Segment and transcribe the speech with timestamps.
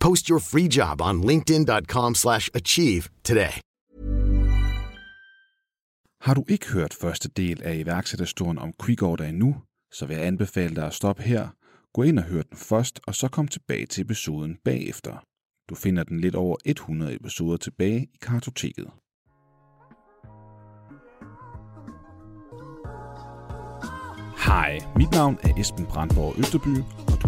[0.00, 3.60] Post your free job on linkedin.com/achieve slash achieve today.
[6.20, 9.56] Har du ikke hørt første del af iværksætterhistorien om QuickOrder endnu,
[9.92, 11.48] så vil jeg anbefale dig at stoppe her,
[11.94, 15.24] gå ind og høre den først, og så kom tilbage til episoden bagefter.
[15.70, 18.86] Du finder den lidt over 100 episoder tilbage i kartoteket.
[24.46, 26.76] Hej, mit navn er Esben Brandborg Østerby,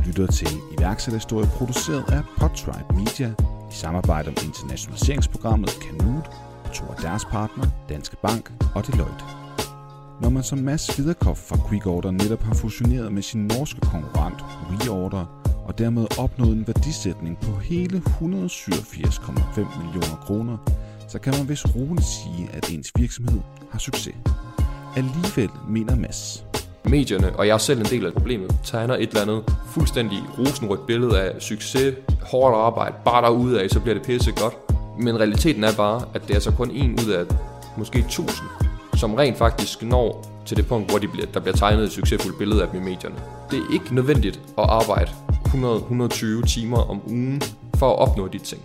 [0.09, 3.35] lytter til iværksætterhistorie produceret af Podtribe Media
[3.71, 6.31] i samarbejde om internationaliseringsprogrammet Kanut,
[6.75, 9.25] to af deres partner, Danske Bank og Deloitte.
[10.21, 15.25] Når man som Mads Viderkoff fra QuickOrder netop har fusioneret med sin norske konkurrent WeOrder,
[15.67, 20.57] og dermed opnået en værdisætning på hele 187,5 millioner kroner,
[21.09, 23.41] så kan man vist roligt sige, at ens virksomhed
[23.71, 24.15] har succes.
[24.97, 26.45] Alligevel mener Mads,
[26.89, 30.87] medierne, og jeg er selv en del af problemet, tegner et eller andet fuldstændig rosenrødt
[30.87, 34.55] billede af succes, hårdt arbejde, bare derude af, så bliver det pisse godt.
[34.99, 37.25] Men realiteten er bare, at det er så kun en ud af
[37.77, 38.49] måske tusind,
[38.97, 42.39] som rent faktisk når til det punkt, hvor de bliver, der bliver tegnet et succesfuldt
[42.39, 43.17] billede af dem i medierne.
[43.51, 45.11] Det er ikke nødvendigt at arbejde
[45.47, 47.43] 100-120 timer om ugen
[47.77, 48.63] for at opnå de ting.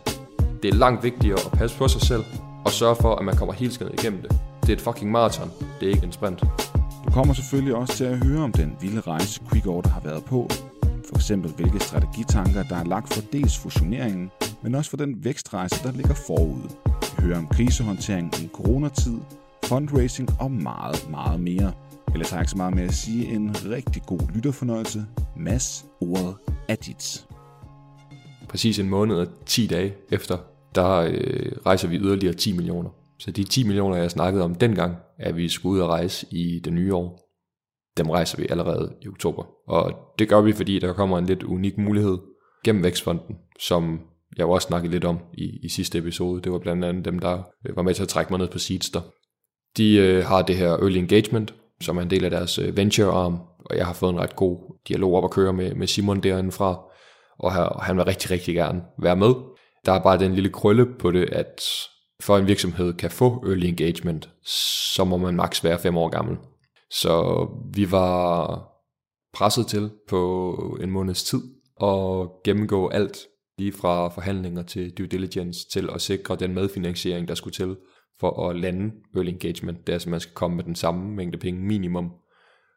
[0.63, 2.23] Det er langt vigtigere at passe på sig selv
[2.65, 4.31] og sørge for, at man kommer helt skadet igennem det.
[4.61, 6.43] Det er et fucking maraton, det er ikke en sprint.
[7.13, 10.49] Kommer selvfølgelig også til at høre om den vilde rejse QuickOrder har været på.
[10.81, 14.31] For eksempel hvilke strategitanker, der er lagt for dels fusioneringen,
[14.63, 16.69] men også for den vækstrejse, der ligger forud.
[17.17, 19.17] Vi hører om krisehåndtering i coronatid,
[19.65, 21.71] fundraising og meget, meget mere.
[22.13, 25.05] Ellers har jeg ikke så meget med at sige en rigtig god lytterfornøjelse.
[25.37, 26.35] Mads, ordet
[26.67, 27.25] er dit.
[28.49, 30.37] Præcis en måned og 10 dage efter,
[30.75, 32.89] der øh, rejser vi yderligere 10 millioner.
[33.19, 36.59] Så de 10 millioner, jeg snakkede om dengang, at vi skulle ud og rejse i
[36.59, 37.19] det nye år,
[37.97, 39.43] dem rejser vi allerede i oktober.
[39.67, 42.17] Og det gør vi, fordi der kommer en lidt unik mulighed
[42.65, 44.01] gennem Vækstfonden, som
[44.37, 46.41] jeg også snakket lidt om i, i sidste episode.
[46.41, 48.59] Det var blandt andet dem, der øh, var med til at trække mig ned på
[48.59, 49.01] Seedster.
[49.77, 53.11] De øh, har det her Early Engagement, som er en del af deres øh, venture
[53.11, 56.23] arm, og jeg har fået en ret god dialog op at køre med, med Simon
[56.23, 56.81] derindefra,
[57.39, 59.33] og, her, og han vil rigtig, rigtig gerne være med.
[59.85, 61.61] Der er bare den lille krølle på det, at
[62.25, 64.29] for en virksomhed kan få early engagement,
[64.95, 66.37] så må man maks være fem år gammel.
[66.89, 68.69] Så vi var
[69.33, 71.41] presset til på en måneds tid
[71.83, 73.17] at gennemgå alt,
[73.57, 77.77] lige fra forhandlinger til due diligence, til at sikre den medfinansiering, der skulle til
[78.19, 79.87] for at lande early engagement.
[79.87, 82.11] Det er at man skal komme med den samme mængde penge minimum,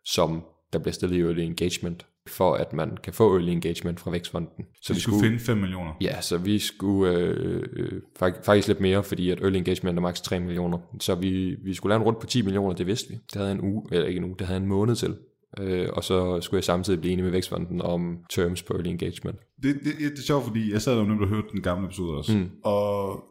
[0.04, 4.10] som der bliver stillet i early engagement, for at man kan få early engagement fra
[4.10, 4.64] Vækstfonden.
[4.82, 5.92] Så vi skulle finde 5 millioner.
[6.00, 7.92] Ja, så vi skulle øh, øh,
[8.22, 10.78] fak- faktisk lidt mere, fordi at early engagement er maks 3 millioner.
[11.00, 13.14] Så vi, vi skulle lave en rundt på 10 millioner, det vidste vi.
[13.14, 15.16] Det havde en uge, eller ikke en uge, det havde en måned til.
[15.60, 19.38] Øh, og så skulle jeg samtidig blive enig med Vækstfonden om terms på early engagement.
[19.62, 22.16] Det, det, det er sjovt, fordi jeg sad jo nemlig og hørte den gamle episode
[22.18, 22.36] også.
[22.36, 22.50] Mm.
[22.64, 23.24] Og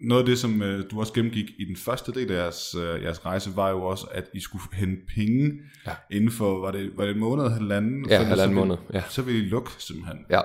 [0.00, 3.02] noget af det, som øh, du også gennemgik i den første del af jeres, øh,
[3.02, 5.52] jeres rejse, var jo også, at I skulle hente penge
[5.86, 5.92] ja.
[6.10, 8.06] inden for, var det, var det en måned, halvanden?
[8.10, 9.02] Ja, halvanden så ville- måned, ja.
[9.08, 10.18] Så ville I lukke simpelthen.
[10.30, 10.40] Ja.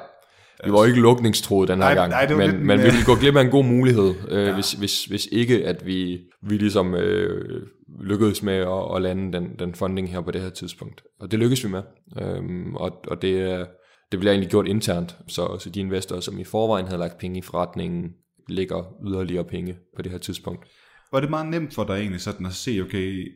[0.66, 2.78] Vi var jo ikke lukningstroet den her Nej, gang, nej, det var men, lidt men
[2.80, 4.54] vi ville gå glip af en god mulighed, øh, ja.
[4.54, 7.62] hvis, hvis, hvis ikke at vi, vi ligesom øh,
[8.02, 11.04] lykkedes med at, at lande den, den funding her på det her tidspunkt.
[11.20, 11.82] Og det lykkedes vi med,
[12.22, 13.66] øhm, og, og det,
[14.12, 17.40] det bliver egentlig gjort internt, så, så de investorer, som i forvejen havde lagt penge
[17.40, 18.10] i forretningen,
[18.48, 20.68] lægger yderligere penge på det her tidspunkt.
[21.12, 23.32] Var det meget nemt for dig egentlig sådan at se, okay,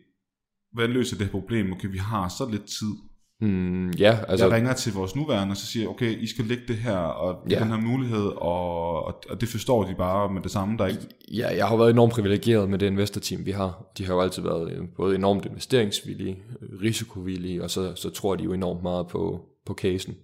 [0.74, 1.72] hvordan løser det her problem?
[1.72, 2.94] Okay, vi har så lidt tid.
[3.42, 4.46] Mm, ja, altså...
[4.46, 7.48] Jeg ringer til vores nuværende, og så siger okay, I skal lægge det her, og
[7.50, 7.60] ja.
[7.60, 10.78] den her mulighed, og, og, og det forstår de bare med det samme.
[10.78, 11.02] Der ikke...
[11.34, 13.92] Ja, jeg har været enormt privilegeret med det investorteam, vi har.
[13.98, 16.44] De har jo altid været øh, både enormt investeringsvillige,
[16.82, 20.16] risikovillige, og så, så tror de jo enormt meget på, på casen.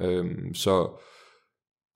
[0.00, 1.02] Øhm, så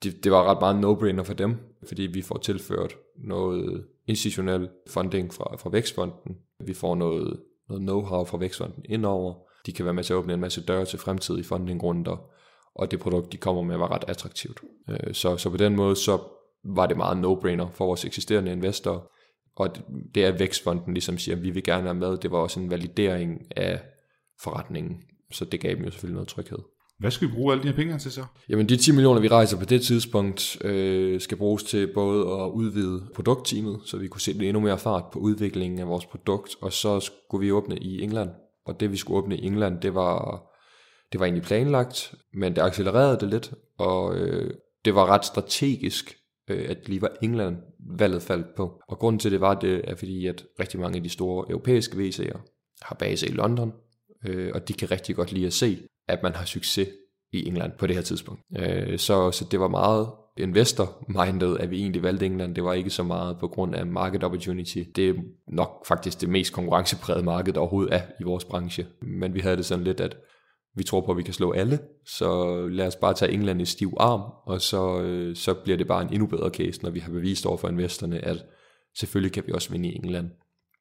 [0.03, 1.57] det, det var ret meget no-brainer for dem,
[1.89, 6.37] fordi vi får tilført noget institutionel funding fra, fra Vækstfonden.
[6.61, 9.35] Vi får noget, noget know-how fra Vækstfonden indover.
[9.67, 12.31] De kan være med til at åbne en masse døre til fremtidige fundingrunder,
[12.75, 14.61] og det produkt, de kommer med, var ret attraktivt.
[14.91, 16.19] Øh, så, så på den måde, så
[16.65, 19.01] var det meget no-brainer for vores eksisterende investorer,
[19.57, 19.85] og det,
[20.15, 22.71] det er Vækstfonden ligesom siger, at vi vil gerne være med, det var også en
[22.71, 23.81] validering af
[24.41, 25.03] forretningen,
[25.33, 26.59] så det gav dem jo selvfølgelig noget tryghed.
[26.99, 28.25] Hvad skal vi bruge alle de her penge til så?
[28.49, 32.51] Jamen de 10 millioner, vi rejser på det tidspunkt, øh, skal bruges til både at
[32.51, 36.73] udvide produktteamet, så vi kunne sætte endnu mere fart på udviklingen af vores produkt, og
[36.73, 38.31] så skulle vi åbne i England.
[38.67, 40.43] Og det vi skulle åbne i England, det var,
[41.13, 44.55] det var egentlig planlagt, men det accelererede det lidt, og øh,
[44.85, 46.17] det var ret strategisk,
[46.51, 47.57] øh, at lige var England
[47.99, 48.81] valget faldt på.
[48.89, 51.97] Og grunden til det var det, er fordi, at rigtig mange af de store europæiske
[51.97, 52.39] VC'er
[52.83, 53.73] har base i London,
[54.27, 56.89] øh, og de kan rigtig godt lide at se, at man har succes
[57.33, 58.43] i England på det her tidspunkt.
[58.59, 60.09] Øh, så, så det var meget
[60.39, 62.55] investor-minded, at vi egentlig valgte England.
[62.55, 64.79] Det var ikke så meget på grund af market opportunity.
[64.97, 65.15] Det er
[65.49, 68.87] nok faktisk det mest konkurrenceprægede marked, der overhovedet er i vores branche.
[69.03, 70.17] Men vi havde det sådan lidt, at
[70.77, 73.65] vi tror på, at vi kan slå alle, så lad os bare tage England i
[73.65, 77.01] stiv arm, og så, øh, så bliver det bare en endnu bedre case, når vi
[77.01, 78.45] har bevist over for investorerne, at
[78.99, 80.31] selvfølgelig kan vi også vinde i England.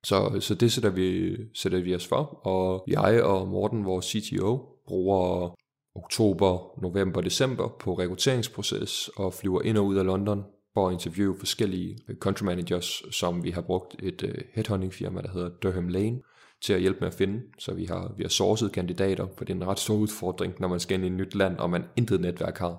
[0.04, 4.75] Så, så det sætter vi, sætter vi os for, og jeg og Morten, vores CTO,
[4.88, 5.56] bruger
[5.96, 10.44] oktober, november, december på rekrutteringsproces og flyver ind og ud af London
[10.74, 15.22] for at interviewe forskellige øh, country managers, som vi har brugt et øh, headhunting firma,
[15.22, 16.22] der hedder Durham Lane,
[16.66, 17.42] til at hjælpe med at finde.
[17.60, 20.68] Så vi har, vi har sourcet kandidater, for det er en ret stor udfordring, når
[20.68, 22.78] man skal ind i et nyt land, og man intet netværk har,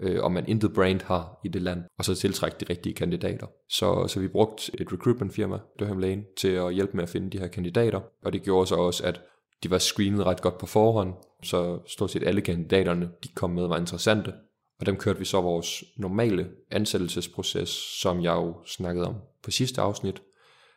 [0.00, 3.46] øh, og man intet brand har i det land, og så tiltrække de rigtige kandidater.
[3.68, 7.30] Så, så vi brugte et recruitment firma, Durham Lane, til at hjælpe med at finde
[7.30, 9.20] de her kandidater, og det gjorde så også, at
[9.62, 13.66] de var screenet ret godt på forhånd, så stort set alle kandidaterne, de kom med,
[13.66, 14.32] var interessante.
[14.80, 17.68] Og dem kørte vi så vores normale ansættelsesproces,
[18.00, 20.22] som jeg jo snakkede om på sidste afsnit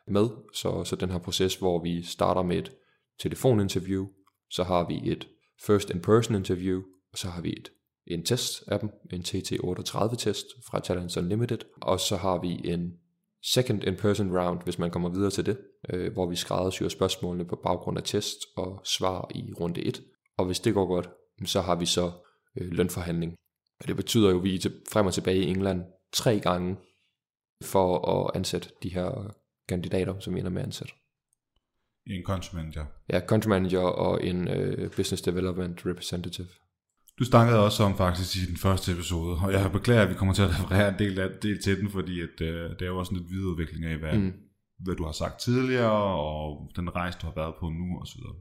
[0.08, 0.30] med.
[0.54, 2.72] Så, så den her proces, hvor vi starter med et
[3.20, 4.08] telefoninterview,
[4.50, 5.28] så har vi et
[5.66, 6.82] first in-person interview,
[7.12, 7.72] og så har vi et,
[8.08, 12.94] en test af dem, en TT38 test fra Talents Unlimited, og så har vi en
[13.44, 15.58] second in-person round, hvis man kommer videre til det,
[15.90, 20.02] øh, hvor vi skræddersyrer spørgsmålene på baggrund af test og svar i runde 1.
[20.38, 21.10] Og hvis det går godt,
[21.46, 22.12] så har vi så
[22.58, 23.36] øh, lønforhandling.
[23.80, 26.78] Og det betyder jo, at vi er frem og tilbage i England tre gange
[27.64, 29.36] for at ansætte de her
[29.70, 30.94] kandidater, som vi ender med at ansætte.
[32.08, 32.86] En country manager.
[33.10, 36.48] Ja, country manager og en øh, business development representative.
[37.20, 40.34] Du snakkede også om faktisk i den første episode, og jeg beklager, at vi kommer
[40.34, 43.00] til at referere en del, af, del til den, fordi at, øh, det er jo
[43.00, 44.34] også en lidt videreudvikling af, hvad, mm.
[44.80, 48.14] hvad du har sagt tidligere, og den rejse, du har været på nu, og så
[48.18, 48.36] videre.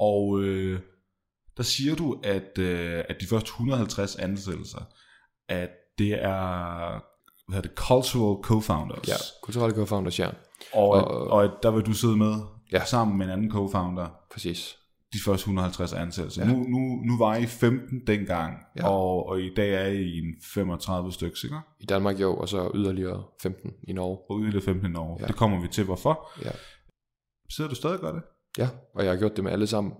[0.00, 0.80] Og øh,
[1.56, 4.80] der siger du, at, øh, at de første 150 ansættelser,
[5.48, 7.18] at det er
[7.48, 9.08] hvad hedder det, cultural co-founders.
[9.08, 10.30] Ja, kulturelle co-founders, ja.
[10.72, 12.34] Og, og, og, og der vil du sidde med
[12.72, 12.84] ja.
[12.84, 14.28] sammen med en anden co-founder.
[14.32, 14.77] Præcis
[15.12, 16.46] de første 150 ansættelser.
[16.46, 16.52] Ja.
[16.52, 18.88] Nu, nu, nu var I 15 dengang, ja.
[18.88, 21.56] og, og i dag er I en 35 stykker, ikke?
[21.80, 24.18] I Danmark jo, og så yderligere 15 i Norge.
[24.30, 25.16] Og yderligere 15 i Norge.
[25.20, 25.26] Ja.
[25.26, 25.84] Det kommer vi til.
[25.84, 26.30] Hvorfor?
[26.44, 26.50] Ja.
[27.50, 28.22] Sidder du stadig og gør det?
[28.58, 29.92] Ja, og jeg har gjort det med alle sammen.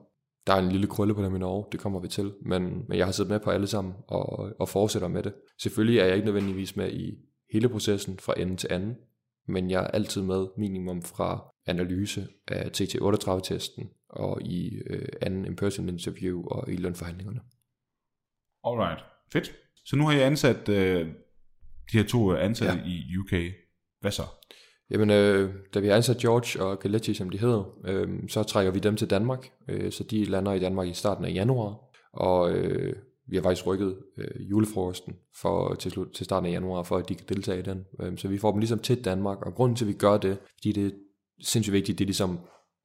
[0.47, 2.33] Der er en lille krølle på dem i Norge, det kommer vi til.
[2.47, 5.35] Men, men jeg har siddet med på alle sammen og, og fortsætter med det.
[5.63, 7.15] Selvfølgelig er jeg ikke nødvendigvis med i
[7.53, 8.95] hele processen fra ende til anden,
[9.49, 15.89] men jeg er altid med minimum fra analyse af TT38-testen og i øh, anden in-person
[15.89, 17.41] interview og i lønforhandlingerne.
[18.65, 19.53] Alright, fedt.
[19.85, 21.07] Så nu har jeg ansat øh,
[21.93, 22.91] de her to ansatte ja.
[22.91, 23.53] i UK.
[24.01, 24.23] Hvad så?
[24.91, 28.73] Jamen, øh, da vi har ansat George og Galetti, som de hedder, øh, så trækker
[28.73, 29.51] vi dem til Danmark.
[29.69, 31.77] Øh, så de lander i Danmark i starten af januar.
[32.13, 32.97] Og øh,
[33.27, 37.09] vi har faktisk rykket øh, julefrokosten for, til, slut, til starten af januar, for at
[37.09, 37.85] de kan deltage i den.
[38.01, 39.47] Øh, så vi får dem ligesom til Danmark.
[39.47, 40.91] Og grunden til, at vi gør det, fordi det er
[41.41, 42.39] sindssygt vigtigt, det ligesom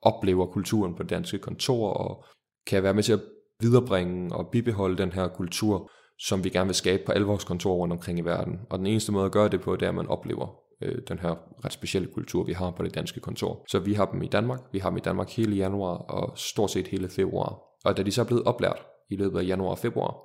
[0.04, 2.26] oplever kulturen på det danske kontor, og
[2.68, 3.22] kan være med til at
[3.60, 7.76] viderebringe og bibeholde den her kultur, som vi gerne vil skabe på alle vores kontorer
[7.76, 8.60] rundt omkring i verden.
[8.70, 11.20] Og den eneste måde at gøre det på, det er, at man oplever øh, den
[11.20, 13.66] her ret specielle kultur, vi har på det danske kontor.
[13.68, 16.72] Så vi har dem i Danmark, vi har dem i Danmark hele januar og stort
[16.72, 17.60] set hele februar.
[17.86, 20.16] Og da de så er blevet oplært i løbet af januar og februar,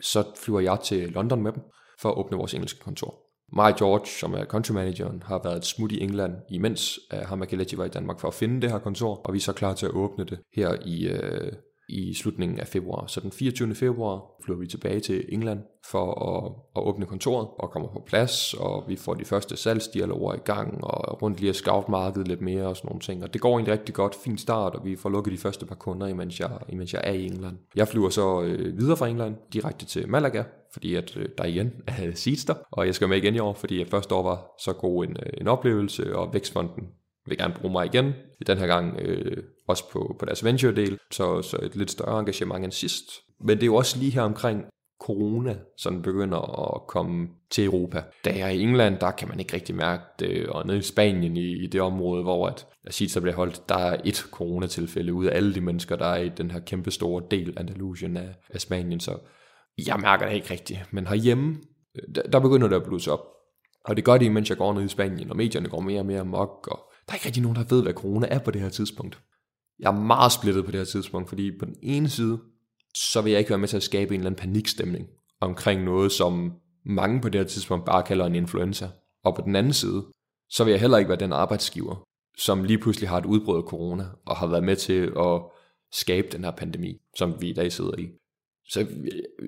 [0.00, 1.62] så flyver jeg til London med dem
[2.00, 3.25] for at åbne vores engelske kontor.
[3.52, 7.40] Mig George, som er country manageren, har været et smut i England, imens uh, ham
[7.40, 9.52] og Kelechi var i Danmark for at finde det her kontor, og vi er så
[9.52, 11.52] klar til at åbne det her i, øh,
[11.88, 13.06] i slutningen af februar.
[13.06, 13.74] Så den 24.
[13.74, 18.54] februar flyver vi tilbage til England for at, at åbne kontoret og kommer på plads,
[18.54, 22.40] og vi får de første salgsdialoger i gang, og rundt lige at scout markedet lidt
[22.40, 23.22] mere og sådan nogle ting.
[23.22, 25.74] Og det går egentlig rigtig godt, fin start, og vi får lukket de første par
[25.74, 27.56] kunder, imens jeg, imens jeg er i England.
[27.76, 31.72] Jeg flyver så øh, videre fra England, direkte til Malaga, fordi at øh, der igen
[31.86, 34.72] er Seedster, og jeg skal med igen i år, fordi at første år var så
[34.72, 36.88] god en, øh, en oplevelse, og Vækstfonden
[37.26, 38.12] vil gerne bruge mig igen.
[38.46, 42.64] Den her gang øh, også på, på deres venture-del, så, så et lidt større engagement
[42.64, 43.04] end sidst.
[43.40, 44.64] Men det er jo også lige her omkring
[45.00, 48.02] corona, som begynder at komme til Europa.
[48.24, 50.82] Da jeg er i England, der kan man ikke rigtig mærke det, og nede i
[50.82, 55.14] Spanien i, i det område, hvor at, at så bliver holdt, der er et coronatilfælde
[55.14, 58.34] ud af alle de mennesker, der er i den her kæmpe store del Andalusien af,
[58.50, 59.18] af Spanien, så
[59.86, 60.80] jeg mærker det ikke rigtigt.
[60.90, 61.56] Men herhjemme,
[61.96, 63.26] øh, der, der begynder det at blusse op.
[63.84, 66.06] Og det gør det, mens jeg går ned i Spanien, og medierne går mere og
[66.06, 68.60] mere mok, og der er ikke rigtig nogen, der ved, hvad corona er på det
[68.60, 69.22] her tidspunkt.
[69.78, 72.40] Jeg er meget splittet på det her tidspunkt, fordi på den ene side,
[72.94, 75.08] så vil jeg ikke være med til at skabe en eller anden panikstemning
[75.40, 76.52] omkring noget, som
[76.84, 78.88] mange på det her tidspunkt bare kalder en influenza.
[79.24, 80.04] Og på den anden side,
[80.48, 82.06] så vil jeg heller ikke være den arbejdsgiver,
[82.38, 85.42] som lige pludselig har et udbrud af corona, og har været med til at
[85.92, 88.08] skabe den her pandemi, som vi i dag sidder i.
[88.68, 88.86] Så øh,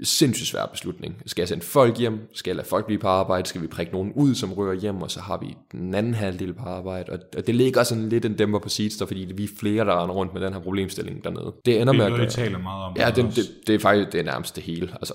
[0.02, 1.22] sindssygt svær beslutning.
[1.26, 2.20] Skal jeg sende folk hjem?
[2.34, 3.48] Skal jeg lade folk blive på arbejde?
[3.48, 5.02] Skal vi prikke nogen ud, som rører hjem?
[5.02, 7.18] Og så har vi den anden halvdel på arbejde.
[7.36, 10.14] Og det ligger sådan lidt en dæmper på Seedster, fordi vi er flere, der render
[10.14, 11.54] rundt med den her problemstilling dernede.
[11.64, 12.96] Det ender det er med, noget, at, taler meget om.
[12.96, 14.88] Ja, det, det, det, er faktisk det er nærmest det hele.
[14.92, 15.14] Altså,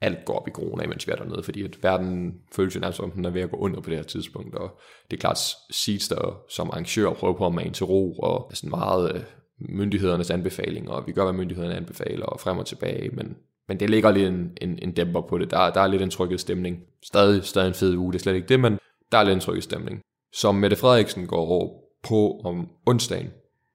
[0.00, 2.96] alt går op i corona, mens vi er dernede, fordi at verden føles jo nærmest
[2.96, 5.38] som, den er ved at gå under på det her tidspunkt, og det er klart,
[5.70, 9.20] Seedster som arrangør prøver på at mane til ro, og er sådan meget øh,
[9.60, 13.36] myndighedernes anbefalinger, og vi gør, hvad myndighederne anbefaler, og frem og tilbage, men,
[13.68, 15.50] men det ligger lidt en, en, en dæmper på det.
[15.50, 16.82] Der, der er lidt en trykket stemning.
[17.02, 18.78] Stadig, stadig en fed uge, det er slet ikke det, men
[19.12, 20.00] der er lidt en trykket stemning.
[20.32, 23.30] Som Mette Frederiksen går på om onsdagen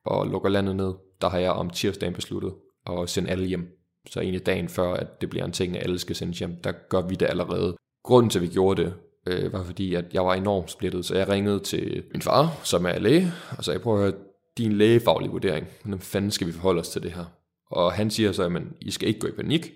[0.06, 2.54] og lukker landet ned, der har jeg om tirsdagen besluttet
[2.90, 3.68] at sende alle hjem.
[4.10, 6.72] Så egentlig dagen før, at det bliver en ting, at alle skal sendes hjem, der
[6.90, 7.76] gør vi det allerede.
[8.04, 8.94] Grunden til, at vi gjorde det,
[9.28, 12.86] øh, var fordi, at jeg var enormt splittet, så jeg ringede til min far, som
[12.86, 14.14] er læge, og sagde, prøv at høre,
[14.58, 17.26] din lægefaglige vurdering, hvordan fanden skal vi forholde os til det her?
[17.72, 19.72] Og han siger så, at I skal ikke gå i panik,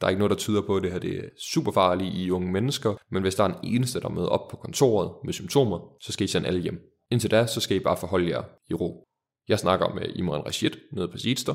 [0.00, 2.30] der er ikke noget, der tyder på, at det her det er super farligt i
[2.30, 5.96] unge mennesker, men hvis der er en eneste, der møder op på kontoret med symptomer,
[6.00, 6.80] så skal I sende alle hjem.
[7.10, 9.06] Indtil da, så skal I bare forholde jer i ro.
[9.48, 11.54] Jeg snakker med Imran Rashid nede på Seedster,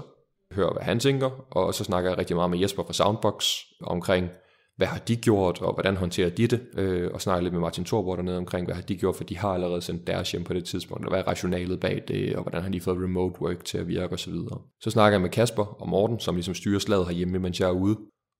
[0.51, 3.46] hører hvad han tænker, og så snakker jeg rigtig meget med Jesper fra Soundbox
[3.81, 4.29] omkring,
[4.77, 7.86] hvad har de gjort, og hvordan håndterer de det, øh, og snakke lidt med Martin
[7.86, 10.53] Thorborg dernede omkring, hvad har de gjort, for de har allerede sendt deres hjem på
[10.53, 13.63] det tidspunkt, og hvad er rationalet bag det, og hvordan har de fået remote work
[13.63, 14.34] til at virke osv.
[14.34, 17.67] Så, så snakker jeg med Kasper og Morten, som ligesom styrer slaget herhjemme, mens jeg
[17.67, 17.98] er ude,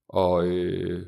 [0.10, 1.06] og øh,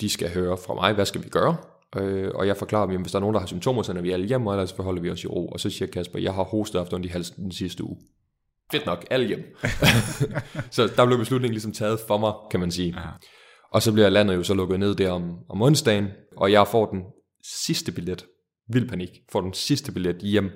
[0.00, 1.56] de skal høre fra mig, hvad skal vi gøre?
[1.96, 4.00] Øh, og jeg forklarer dem, at hvis der er nogen, der har symptomer, så er
[4.00, 5.46] vi alle hjem, og ellers forholder vi os i ro.
[5.46, 7.96] Og så siger Kasper, jeg har hostet efter i halsen den sidste uge.
[8.72, 9.56] Fedt nok, alle hjem.
[10.70, 12.94] så der blev beslutningen ligesom taget for mig, kan man sige.
[12.96, 13.08] Aha.
[13.74, 16.86] Og så bliver landet jo så lukket ned der om, om onsdagen, og jeg får
[16.86, 17.02] den
[17.66, 18.26] sidste billet,
[18.68, 20.50] vild panik, får den sidste billet hjem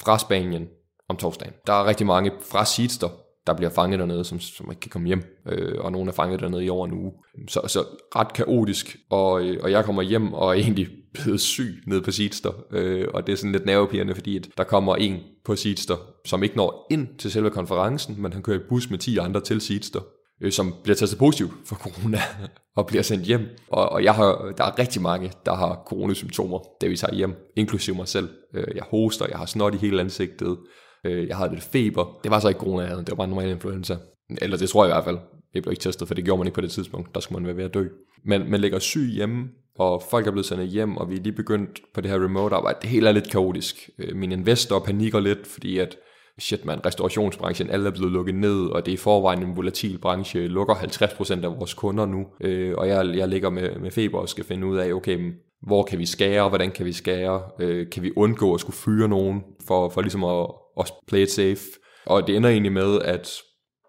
[0.00, 0.68] fra Spanien
[1.08, 1.54] om torsdagen.
[1.66, 3.08] Der er rigtig mange fra Seedster,
[3.46, 6.40] der bliver fanget dernede, som, som ikke kan komme hjem, øh, og nogen er fanget
[6.40, 7.12] dernede i over en uge.
[7.48, 7.84] Så, så
[8.16, 12.10] ret kaotisk, og, øh, og jeg kommer hjem og er egentlig blevet syg nede på
[12.10, 15.96] Seedster, øh, og det er sådan lidt nervepirrende, fordi at der kommer en på Seedster,
[16.26, 19.40] som ikke når ind til selve konferencen, men han kører i bus med 10 andre
[19.40, 20.00] til Seedster,
[20.40, 22.18] øh, som bliver testet positiv for corona
[22.76, 23.40] og bliver sendt hjem.
[23.68, 27.34] Og, og jeg har, der er rigtig mange, der har coronasymptomer, da vi tager hjem,
[27.56, 28.28] inklusive mig selv.
[28.54, 30.56] Øh, jeg hoster, jeg har snot i hele ansigtet,
[31.04, 32.18] Øh, jeg har lidt feber.
[32.22, 33.00] Det var så ikke corona, jeg havde.
[33.00, 33.96] Det var bare en normal influenza.
[34.42, 35.18] Eller det tror jeg i hvert fald.
[35.54, 37.14] Jeg blev ikke testet, for det gjorde man ikke på det tidspunkt.
[37.14, 37.86] Der skulle man være ved at dø.
[38.24, 41.32] Men man ligger syg hjemme, og folk er blevet sendt hjem, og vi er lige
[41.32, 42.78] begyndt på det her remote arbejde.
[42.82, 43.90] Det hele er lidt kaotisk.
[43.98, 45.96] Øh, min investor panikker lidt, fordi at
[46.38, 49.98] shit man, restaurationsbranchen, alle er blevet lukket ned, og det er i forvejen en volatil
[49.98, 54.18] branche, lukker 50% af vores kunder nu, øh, og jeg, jeg ligger med, med feber
[54.18, 57.90] og skal finde ud af, okay, hvor kan vi skære, hvordan kan vi skære, øh,
[57.90, 60.46] kan vi undgå at skulle fyre nogen, for, for ligesom at,
[60.78, 61.62] at play it safe.
[62.06, 63.30] Og det ender egentlig med, at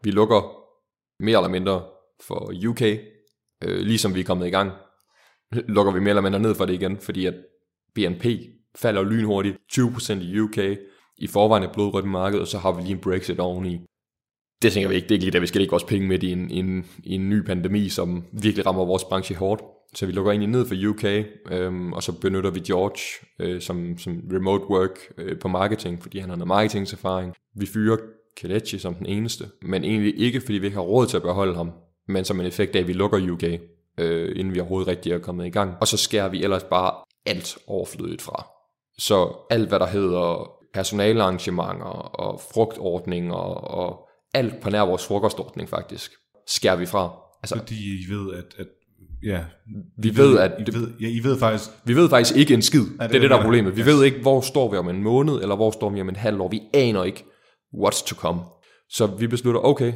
[0.03, 0.55] vi lukker
[1.23, 1.83] mere eller mindre
[2.27, 2.81] for UK,
[3.63, 4.71] øh, ligesom vi er kommet i gang,
[5.51, 7.33] lukker vi mere eller mindre ned for det igen, fordi at
[7.95, 8.25] BNP
[8.75, 10.57] falder lynhurtigt, 20% i UK,
[11.19, 13.81] i forvejen et blodrødt marked, og så har vi lige en Brexit oveni.
[14.61, 16.23] Det tænker vi ikke, det er ikke lige der, vi skal ikke også penge med
[16.23, 19.61] i en, en, en ny pandemi, som virkelig rammer vores branche hårdt.
[19.95, 21.03] Så vi lukker egentlig ned for UK,
[21.51, 26.19] øhm, og så benytter vi George øh, som, som remote work øh, på marketing, fordi
[26.19, 27.33] han har noget marketingserfaring.
[27.55, 27.97] Vi fyrer
[28.37, 31.55] Kelechi som den eneste, men egentlig ikke, fordi vi ikke har råd til at beholde
[31.55, 31.71] ham,
[32.07, 33.43] men som en effekt af, at vi lukker UK,
[33.99, 35.73] øh, inden vi overhovedet rigtig er kommet i gang.
[35.81, 36.93] Og så skærer vi ellers bare
[37.25, 38.47] alt overflødigt fra.
[38.97, 46.11] Så alt, hvad der hedder personalarrangementer og frugtordninger og alt på nær vores frokostordning faktisk,
[46.47, 47.15] skærer vi fra.
[47.43, 48.67] Altså, Fordi I ved, at, at
[49.23, 49.43] ja,
[49.97, 51.69] vi ved, at I ved, ja, I ved faktisk...
[51.83, 52.79] Vi ved faktisk ikke en skid.
[52.79, 53.75] Ja, det, det er det, der er problemet.
[53.75, 53.87] Vi yes.
[53.87, 56.41] ved ikke, hvor står vi om en måned, eller hvor står vi om en halv
[56.41, 56.47] år.
[56.47, 57.25] Vi aner ikke,
[57.75, 58.39] what's to come.
[58.89, 59.93] Så vi beslutter, okay,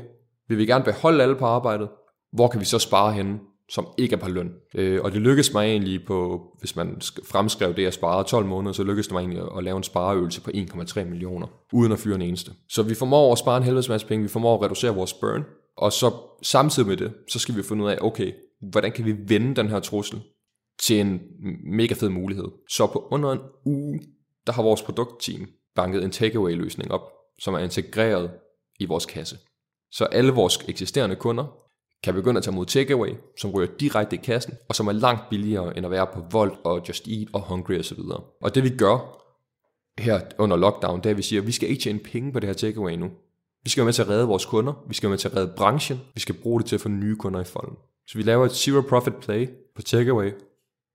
[0.48, 1.90] vi vil gerne beholde alle på arbejdet.
[2.34, 3.40] Hvor kan vi så spare henne,
[3.70, 4.52] som ikke er på løn?
[4.76, 8.74] Øh, og det lykkedes mig egentlig på, hvis man fremskrev det, jeg sparede 12 måneder,
[8.74, 12.16] så lykkedes det mig egentlig at lave en spareøvelse på 1,3 millioner, uden at fyre
[12.16, 12.52] en eneste.
[12.70, 15.44] Så vi formår at spare en helvedes masse penge, vi formår at reducere vores burn,
[15.78, 16.12] og så
[16.44, 18.32] samtidig med det, så skal vi finde ud af, okay,
[18.72, 20.22] hvordan kan vi vende den her trussel
[20.82, 21.22] til en
[21.78, 22.48] mega fed mulighed.
[22.70, 24.00] Så på under en uge,
[24.48, 27.02] der har vores produktteam banket en takeaway løsning op,
[27.40, 28.32] som er integreret
[28.80, 29.38] i vores kasse.
[29.92, 31.63] Så alle vores eksisterende kunder
[32.04, 35.30] kan begynde at tage mod takeaway, som ryger direkte i kassen, og som er langt
[35.30, 38.00] billigere end at være på Volt og Just Eat og Hungry osv.
[38.42, 39.20] Og det vi gør
[40.00, 42.40] her under lockdown, det er, at vi siger, at vi skal ikke tjene penge på
[42.40, 43.12] det her takeaway nu.
[43.64, 45.36] Vi skal være med til at redde vores kunder, vi skal være med til at
[45.36, 47.78] redde branchen, vi skal bruge det til at få nye kunder i folden.
[48.08, 50.32] Så vi laver et zero profit play på takeaway,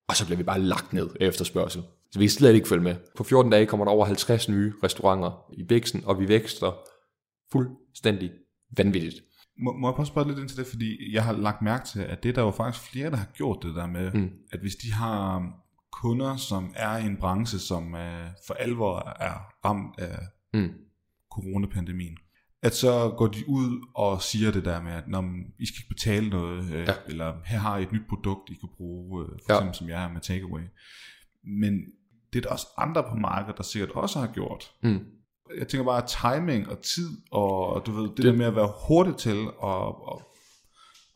[0.08, 1.82] og så bliver vi bare lagt ned efter spørgsel.
[2.10, 2.94] Så vi kan slet ikke følge med.
[3.16, 6.72] På 14 dage kommer der over 50 nye restauranter i Bixen, og vi vækster
[7.52, 8.30] fuldstændig
[8.76, 9.22] vanvittigt.
[9.58, 11.86] Må, må jeg prøve at spørge lidt ind til det, fordi jeg har lagt mærke
[11.86, 14.30] til, at det er der jo faktisk flere, der har gjort det der med, mm.
[14.52, 15.52] at hvis de har
[15.92, 18.00] kunder, som er i en branche, som uh,
[18.46, 19.34] for alvor er
[19.64, 20.18] ramt af
[20.54, 20.70] mm.
[21.30, 22.16] coronapandemien,
[22.62, 25.88] at så går de ud og siger det der med, at når I skal ikke
[25.88, 26.94] betale noget, øh, ja.
[27.06, 29.54] eller her har I et nyt produkt, I kan bruge, øh, for ja.
[29.54, 30.62] eksempel som jeg har med Takeaway.
[31.44, 31.72] Men
[32.32, 34.72] det er der også andre på markedet, der sikkert også har gjort.
[34.82, 35.04] Mm.
[35.58, 38.72] Jeg tænker bare, timing og tid, og du ved, det, det der med at være
[38.88, 40.22] hurtig til at, at,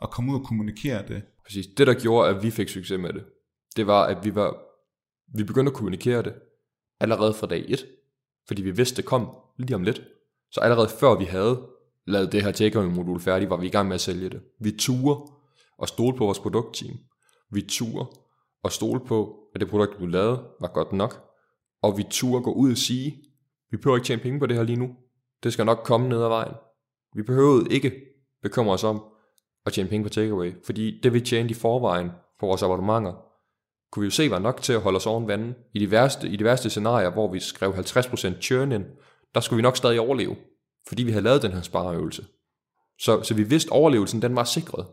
[0.03, 1.23] at komme ud og kommunikere det.
[1.45, 1.67] Præcis.
[1.77, 3.25] Det, der gjorde, at vi fik succes med det,
[3.77, 4.57] det var, at vi var
[5.35, 6.35] vi begyndte at kommunikere det
[7.01, 7.87] allerede fra dag 1,
[8.47, 10.03] fordi vi vidste, det kom lige om lidt.
[10.51, 11.69] Så allerede før vi havde
[12.07, 14.41] lavet det her takeaway-modul færdigt, var vi i gang med at sælge det.
[14.61, 15.21] Vi turde
[15.79, 16.99] og stole på vores produktteam.
[17.51, 18.07] Vi turde
[18.63, 21.29] og stole på, at det produkt, du lavede, var godt nok.
[21.83, 23.23] Og vi turde gå ud og sige,
[23.73, 24.97] vi behøver ikke tjene penge på det her lige nu.
[25.43, 26.55] Det skal nok komme ned ad vejen.
[27.15, 27.93] Vi behøvede ikke
[28.43, 29.05] bekymre os om
[29.67, 33.13] at tjene penge på takeaway, fordi det vi tjente i forvejen på vores abonnementer,
[33.93, 35.55] kunne vi jo se var nok til at holde os oven vandet.
[35.75, 38.85] I de værste, i de værste scenarier, hvor vi skrev 50% churn ind,
[39.35, 40.37] der skulle vi nok stadig overleve,
[40.89, 42.27] fordi vi havde lavet den her spareøvelse.
[42.99, 44.87] Så, så vi vidste, at overlevelsen den var sikret.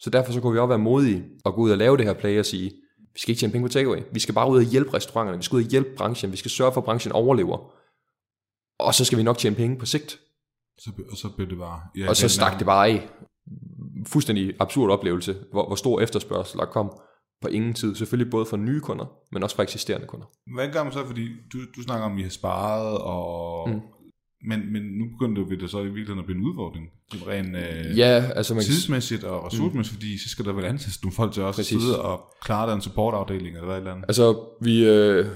[0.00, 2.14] Så derfor så kunne vi også være modige og gå ud og lave det her
[2.14, 2.70] play og sige,
[3.12, 4.02] vi skal ikke tjene penge på takeaway.
[4.12, 5.38] Vi skal bare ud og hjælpe restauranterne.
[5.38, 6.32] Vi skal ud og hjælpe branchen.
[6.32, 7.72] Vi skal sørge for, at branchen overlever.
[8.82, 10.20] Og så skal vi nok tjene penge på sigt.
[10.78, 11.80] Så, og så blev det bare...
[11.96, 13.08] Ja, og så stak det bare af.
[14.06, 16.92] Fuldstændig absurd oplevelse, hvor, hvor stor efterspørgsel der kom
[17.42, 17.94] på ingen tid.
[17.94, 20.26] Selvfølgelig både for nye kunder, men også for eksisterende kunder.
[20.54, 23.80] Hvad gør man så, fordi du, du snakker om, at I har sparet, og, mm.
[24.48, 26.86] men, men nu begynder det så i virkeligheden at blive en udfordring.
[27.12, 29.96] Det rent øh, ja, altså man tidsmæssigt og ressourcemæssigt, mm.
[29.96, 31.82] fordi så skal der vel ansættes nogle folk til også Præcis.
[31.82, 34.04] sidde og klare den supportafdeling eller hvad eller andet.
[34.08, 35.26] Altså vi øh,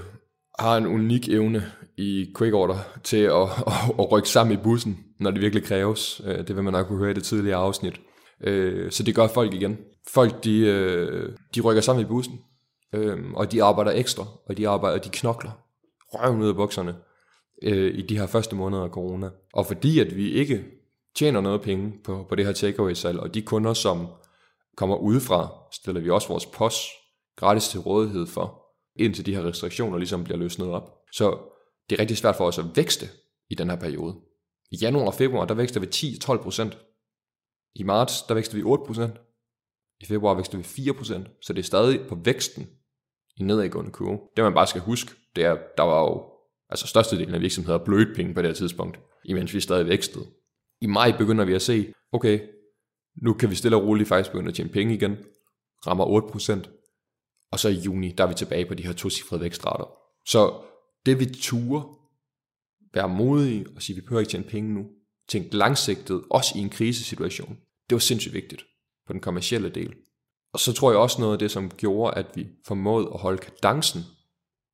[0.59, 5.05] har en unik evne i quick order til at, at, at rykke sammen i bussen,
[5.19, 6.21] når det virkelig kræves.
[6.25, 8.01] Øh, det vil man nok kunne høre i det tidligere afsnit.
[8.43, 9.77] Øh, så det gør folk igen
[10.13, 12.39] folk de, øh, de rykker sammen i bussen,
[13.35, 15.51] og de arbejder ekstra, og de arbejder, de knokler
[16.13, 16.95] røven ud af bukserne
[17.93, 19.29] i de her første måneder af corona.
[19.53, 20.63] Og fordi at vi ikke
[21.15, 24.07] tjener noget penge på, på det her takeaway-salg, og de kunder, som
[24.77, 26.81] kommer udefra, stiller vi også vores post
[27.35, 28.66] gratis til rådighed for,
[28.99, 30.97] indtil de her restriktioner ligesom bliver løsnet op.
[31.11, 31.37] Så
[31.89, 33.05] det er rigtig svært for os at vækste
[33.49, 34.15] i den her periode.
[34.71, 36.77] I januar og februar, der vækster vi 10-12%.
[37.75, 39.23] I marts, der vækster vi 8%.
[39.99, 42.69] I februar vækster vi 4%, så det er stadig på væksten
[43.37, 44.19] i nedadgående kurve.
[44.35, 46.25] Det man bare skal huske, det er, der var jo
[46.69, 50.25] altså størstedelen af virksomheder blødt penge på det her tidspunkt, imens vi stadig vækstede.
[50.81, 52.39] I maj begynder vi at se, okay,
[53.21, 55.17] nu kan vi stille og roligt faktisk begynde at tjene penge igen,
[55.87, 56.76] rammer 8%,
[57.51, 59.85] og så i juni, der er vi tilbage på de her to-cifrede vækstrater.
[60.25, 60.53] Så
[61.05, 61.97] det vi turer,
[62.93, 64.85] være modige og sige, vi behøver ikke tjene penge nu,
[65.29, 67.57] tænk langsigtet, også i en krisesituation,
[67.89, 68.63] det var sindssygt vigtigt
[69.07, 69.93] på den kommercielle del.
[70.53, 73.37] Og så tror jeg også noget af det, som gjorde, at vi formåede at holde
[73.37, 74.01] kadencen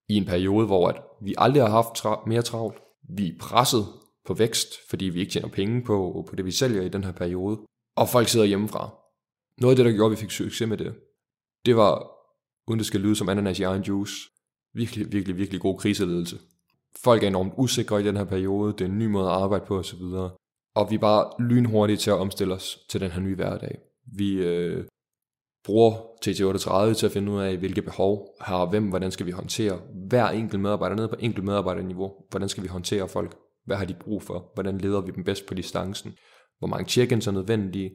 [0.09, 2.77] i en periode, hvor at vi aldrig har haft tra- mere travlt.
[3.09, 3.85] Vi er presset
[4.25, 7.11] på vækst, fordi vi ikke tjener penge på, på det, vi sælger i den her
[7.11, 7.59] periode.
[7.95, 8.95] Og folk sidder hjemmefra.
[9.57, 10.95] Noget af det, der gjorde, at vi fik succes med det,
[11.65, 12.12] det var,
[12.67, 14.13] uden det skal lyde som ananas i egen juice,
[14.73, 16.39] virkelig, virkelig, virkelig god kriseledelse.
[17.03, 19.65] Folk er enormt usikre i den her periode, det er en ny måde at arbejde
[19.65, 20.01] på osv.
[20.75, 23.77] Og vi er bare lynhurtige til at omstille os til den her nye hverdag.
[24.17, 24.85] Vi øh,
[25.65, 25.93] bruger
[26.25, 30.27] TT38 til at finde ud af, hvilke behov har hvem, hvordan skal vi håndtere hver
[30.29, 33.37] enkelt medarbejder ned på enkelt medarbejderniveau, hvordan skal vi håndtere folk.
[33.65, 34.51] Hvad har de brug for?
[34.53, 36.13] Hvordan leder vi dem bedst på distancen?
[36.59, 37.91] Hvor mange check-ins er nødvendige?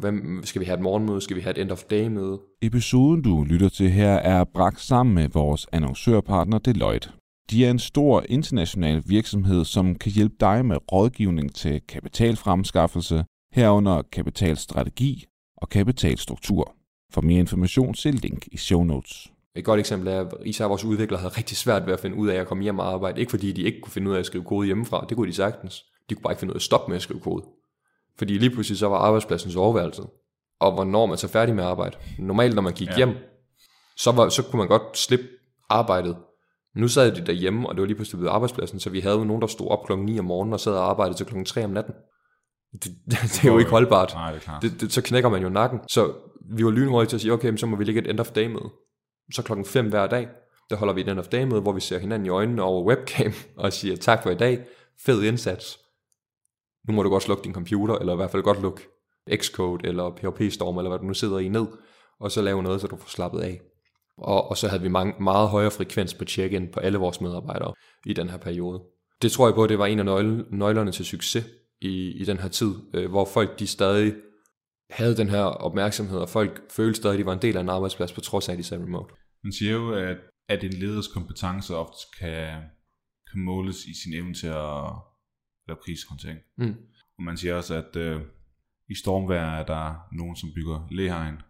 [0.00, 1.20] Hvem, skal vi have et morgenmøde?
[1.20, 2.40] Skal vi have et end of day møde?
[2.62, 7.08] Episoden, du lytter til her, er bragt sammen med vores annoncørpartner Deloitte.
[7.50, 14.02] De er en stor international virksomhed, som kan hjælpe dig med rådgivning til kapitalfremskaffelse, herunder
[14.12, 15.24] kapitalstrategi
[15.56, 16.74] og kapitalstruktur.
[17.12, 19.32] For mere information, se link i show notes.
[19.56, 22.28] Et godt eksempel er, at især vores udviklere havde rigtig svært ved at finde ud
[22.28, 23.20] af at komme hjem og arbejde.
[23.20, 25.36] Ikke fordi de ikke kunne finde ud af at skrive kode hjemmefra, det kunne de
[25.36, 25.84] sagtens.
[26.10, 27.42] De kunne bare ikke finde ud af at stoppe med at skrive kode.
[28.18, 30.06] Fordi lige pludselig så var arbejdspladsen soveværelset.
[30.60, 31.96] Og hvornår man så færdig med arbejde.
[32.18, 32.96] Normalt når man gik ja.
[32.96, 33.16] hjem,
[33.96, 35.26] så, var, så kunne man godt slippe
[35.68, 36.16] arbejdet.
[36.76, 39.24] Nu sad de derhjemme, og det var lige pludselig ved arbejdspladsen, så vi havde jo
[39.24, 41.64] nogen, der stod op klokken 9 om morgenen og sad og arbejdede til klokken 3
[41.64, 41.94] om natten.
[42.72, 44.12] Det, det, det er jo ikke holdbart.
[44.14, 44.62] Nej, det er klart.
[44.62, 45.80] Det, det, så knækker man jo nakken.
[45.88, 46.12] Så
[46.56, 48.46] vi var lynhurtige til at sige, okay, så må vi ligge et end of day
[48.46, 48.60] med.
[49.34, 50.28] Så klokken 5 hver dag,
[50.70, 52.84] der holder vi et end of day med, hvor vi ser hinanden i øjnene over
[52.84, 54.64] webcam og siger tak for i dag,
[55.06, 55.78] fed indsats.
[56.88, 58.82] Nu må du godt slukke din computer, eller i hvert fald godt lukke
[59.34, 61.66] Xcode eller PHP Storm, eller hvad du nu sidder i ned,
[62.20, 63.60] og så lave noget, så du får slappet af.
[64.18, 67.74] Og, og så havde vi mange, meget højere frekvens på check-in på alle vores medarbejdere
[68.06, 68.82] i den her periode.
[69.22, 71.46] Det tror jeg på, at det var en af nøgle, nøglerne til succes
[71.80, 74.14] i, i den her tid, øh, hvor folk de stadig
[74.90, 77.68] havde den her opmærksomhed, og folk følte stadig, at de var en del af en
[77.68, 79.14] arbejdsplads, på trods af, at de sad remote.
[79.44, 80.16] Man siger jo, at,
[80.48, 82.46] at en leders kompetence ofte kan,
[83.32, 84.92] kan måles i sin evne til at
[85.68, 86.38] lave krisehåndtering.
[86.56, 86.74] Mm.
[87.18, 88.20] Og man siger også, at øh,
[88.88, 91.42] i stormvejr er der nogen, som bygger læhegn,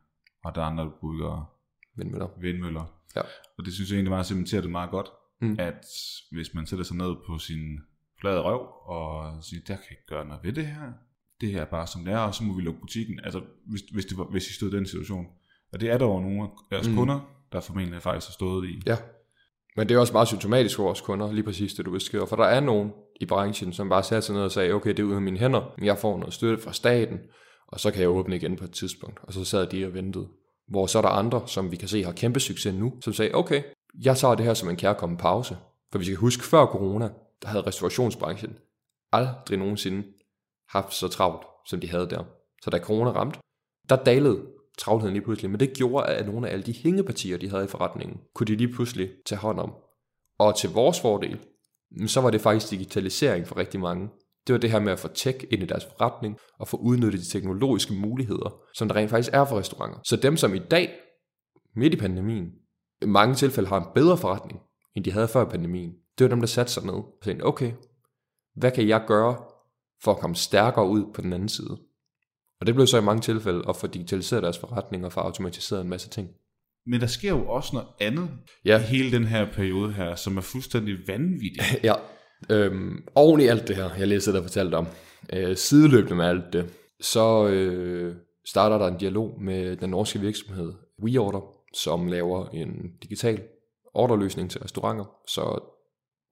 [0.44, 1.52] og der er andre, der bygger
[1.96, 2.28] vindmøller.
[2.40, 2.84] vindmøller.
[3.16, 3.20] Ja.
[3.58, 5.06] Og det synes jeg egentlig meget cementerer det meget godt,
[5.40, 5.56] mm.
[5.58, 5.86] at
[6.32, 7.80] hvis man sætter sig ned på sin
[8.20, 10.92] flade røv og siger, der kan ikke gøre noget ved det her,
[11.40, 13.20] det her er bare som det er, og så må vi lukke butikken.
[13.24, 15.26] Altså, hvis, hvis, det var, hvis I stod i den situation.
[15.72, 16.94] Og det er der jo nogle af deres mm.
[16.94, 17.20] kunder,
[17.52, 18.82] der formentlig faktisk har stået i.
[18.86, 18.96] Ja,
[19.76, 22.26] men det er også meget symptomatisk for vores kunder, lige præcis det du beskriver.
[22.26, 24.98] For der er nogen i branchen, som bare satte sig ned og sagde, okay, det
[24.98, 27.18] er ud af mine hænder, men jeg får noget støtte fra staten,
[27.66, 29.20] og så kan jeg åbne igen på et tidspunkt.
[29.22, 30.28] Og så sad de og ventede.
[30.68, 33.34] Hvor så er der andre, som vi kan se har kæmpe succes nu, som sagde,
[33.34, 33.62] okay,
[34.04, 35.56] jeg tager det her som en kærkommen pause.
[35.92, 37.08] For vi skal huske, før corona,
[37.42, 38.58] der havde restaurationsbranchen
[39.12, 40.06] aldrig nogensinde
[40.68, 42.24] haft så travlt, som de havde der.
[42.62, 43.38] Så da corona ramte,
[43.88, 44.46] der dalede
[44.78, 47.68] travlheden lige pludselig, men det gjorde, at nogle af alle de hængepartier, de havde i
[47.68, 49.74] forretningen, kunne de lige pludselig tage hånd om.
[50.38, 51.38] Og til vores fordel,
[52.06, 54.08] så var det faktisk digitalisering for rigtig mange.
[54.46, 57.20] Det var det her med at få tech ind i deres forretning, og få udnyttet
[57.20, 59.98] de teknologiske muligheder, som der rent faktisk er for restauranter.
[60.04, 60.90] Så dem, som i dag,
[61.76, 62.52] midt i pandemien,
[63.02, 64.60] i mange tilfælde har en bedre forretning,
[64.96, 67.72] end de havde før pandemien, det var dem, der satte sig ned og sagde, okay,
[68.54, 69.36] hvad kan jeg gøre
[70.04, 71.78] for at komme stærkere ud på den anden side?
[72.60, 75.80] Og det blev så i mange tilfælde at få digitaliseret deres forretning og få automatiseret
[75.80, 76.28] en masse ting.
[76.86, 78.28] Men der sker jo også noget andet
[78.64, 78.78] ja.
[78.78, 81.64] i hele den her periode her, som er fuldstændig vanvittigt.
[81.84, 81.94] ja,
[82.50, 84.86] øhm, oven i alt det her, jeg læste der fortalt om,
[85.32, 86.70] øh, sideløbende med alt det,
[87.00, 90.72] så øh, starter der en dialog med den norske virksomhed
[91.02, 91.40] WeOrder,
[91.74, 92.70] som laver en
[93.02, 93.42] digital
[93.94, 95.04] orderløsning til restauranter.
[95.28, 95.72] Så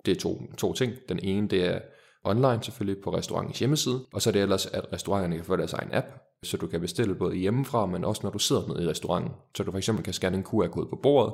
[0.07, 0.93] det er to, to ting.
[1.09, 1.79] Den ene, det er
[2.25, 5.73] online selvfølgelig på restaurantens hjemmeside, og så er det ellers, at restauranterne kan få deres
[5.73, 6.07] egen app,
[6.45, 9.33] så du kan bestille både hjemmefra, men også når du sidder nede i restauranten.
[9.57, 11.33] Så du for eksempel kan scanne en QR-kode på bordet,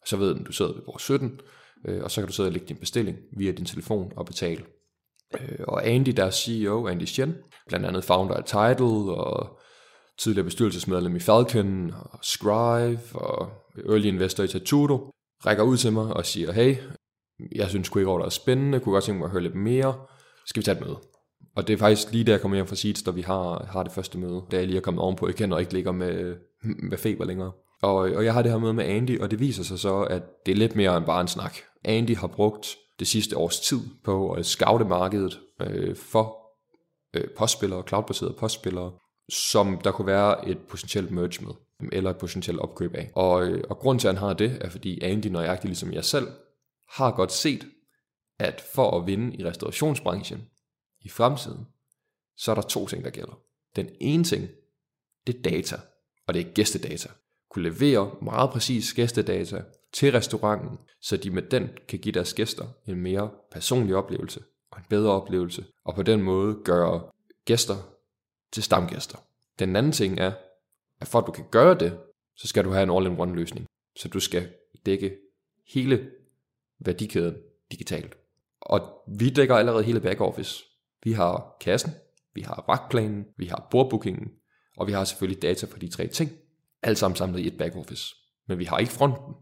[0.00, 1.40] og så ved du, at du sidder ved bord 17,
[1.88, 4.64] øh, og så kan du sidde og lægge din bestilling via din telefon og betale.
[5.40, 7.34] Øh, og Andy, der er CEO, Andy Chen,
[7.68, 9.58] blandt andet founder af Tidal, og
[10.18, 13.48] tidligere bestyrelsesmedlem i Falcon, og Scribe og
[13.88, 15.10] early investor i Tatudo,
[15.46, 16.76] rækker ud til mig og siger, hey,
[17.54, 19.94] jeg synes QuickOrder er spændende, kunne godt tænke mig at høre lidt mere,
[20.50, 20.98] skal vi tage et møde?
[21.56, 23.82] Og det er faktisk lige der jeg kommer hjem fra Seeds, da vi har, har
[23.82, 26.36] det første møde, da jeg lige er kommet ovenpå igen og ikke ligger med,
[26.90, 27.52] med feber længere.
[27.82, 30.22] Og, og jeg har det her møde med Andy, og det viser sig så, at
[30.46, 31.56] det er lidt mere end bare en snak.
[31.84, 36.36] Andy har brugt det sidste års tid på at scoute markedet øh, for
[37.14, 38.92] øh, postspillere, cloudbaserede postspillere,
[39.28, 41.52] som der kunne være et potentielt merge med,
[41.92, 43.10] eller et potentielt opkøb af.
[43.14, 46.04] Og, øh, og grunden til, at han har det, er fordi Andy, nøjagtigt ligesom jeg
[46.04, 46.28] selv,
[46.88, 47.66] har godt set,
[48.40, 50.48] at for at vinde i restaurationsbranchen
[51.00, 51.66] i fremtiden,
[52.36, 53.40] så er der to ting, der gælder.
[53.76, 54.48] Den ene ting,
[55.26, 55.76] det er data,
[56.26, 57.08] og det er gæstedata.
[57.48, 62.66] Kunne levere meget præcis gæstedata til restauranten, så de med den kan give deres gæster
[62.86, 67.10] en mere personlig oplevelse og en bedre oplevelse, og på den måde gøre
[67.44, 67.76] gæster
[68.52, 69.18] til stamgæster.
[69.58, 70.32] Den anden ting er,
[71.00, 71.98] at for at du kan gøre det,
[72.36, 73.66] så skal du have en all-in-one løsning.
[73.96, 74.52] Så du skal
[74.86, 75.16] dække
[75.66, 76.10] hele
[76.78, 77.36] værdikæden
[77.72, 78.19] digitalt.
[78.70, 80.64] Og vi dækker allerede hele backoffice.
[81.04, 81.90] Vi har kassen,
[82.34, 84.28] vi har vagtplanen, vi har bordbookingen,
[84.76, 86.30] og vi har selvfølgelig data for de tre ting.
[86.82, 88.14] Alt sammen samlet i et backoffice.
[88.48, 89.34] Men vi har ikke fronten.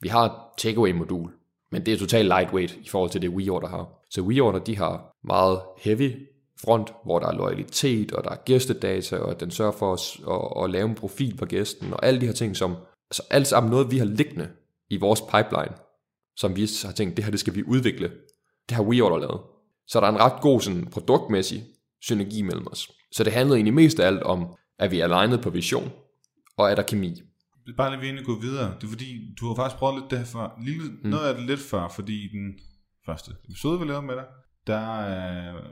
[0.00, 1.32] Vi har et takeaway-modul,
[1.72, 4.04] men det er totalt lightweight i forhold til det WeOrder har.
[4.10, 6.28] Så WeOrder, de har meget heavy
[6.60, 10.64] front, hvor der er loyalitet, og der er gæstedata, og den sørger for os at,
[10.64, 12.76] at lave en profil på gæsten, og alle de her ting, som
[13.10, 14.48] altså alt sammen noget, vi har liggende
[14.90, 15.76] i vores pipeline,
[16.36, 18.10] som vi har tænkt, det her det skal vi udvikle.
[18.68, 19.40] Det har WeOrder lavet.
[19.86, 21.64] Så der er en ret god sådan, produktmæssig
[22.00, 22.90] synergi mellem os.
[23.12, 25.92] Så det handlede egentlig mest af alt om, at vi er alignet på vision,
[26.56, 27.22] og er der kemi.
[27.76, 28.74] Bare lige egentlig gå videre.
[28.80, 30.60] Det er fordi, du har faktisk prøvet lidt det her før.
[30.64, 31.10] Lille, mm.
[31.10, 32.58] Noget af det lidt før, fordi den
[33.06, 34.24] første episode, vi lavede med dig,
[34.66, 35.62] der øh,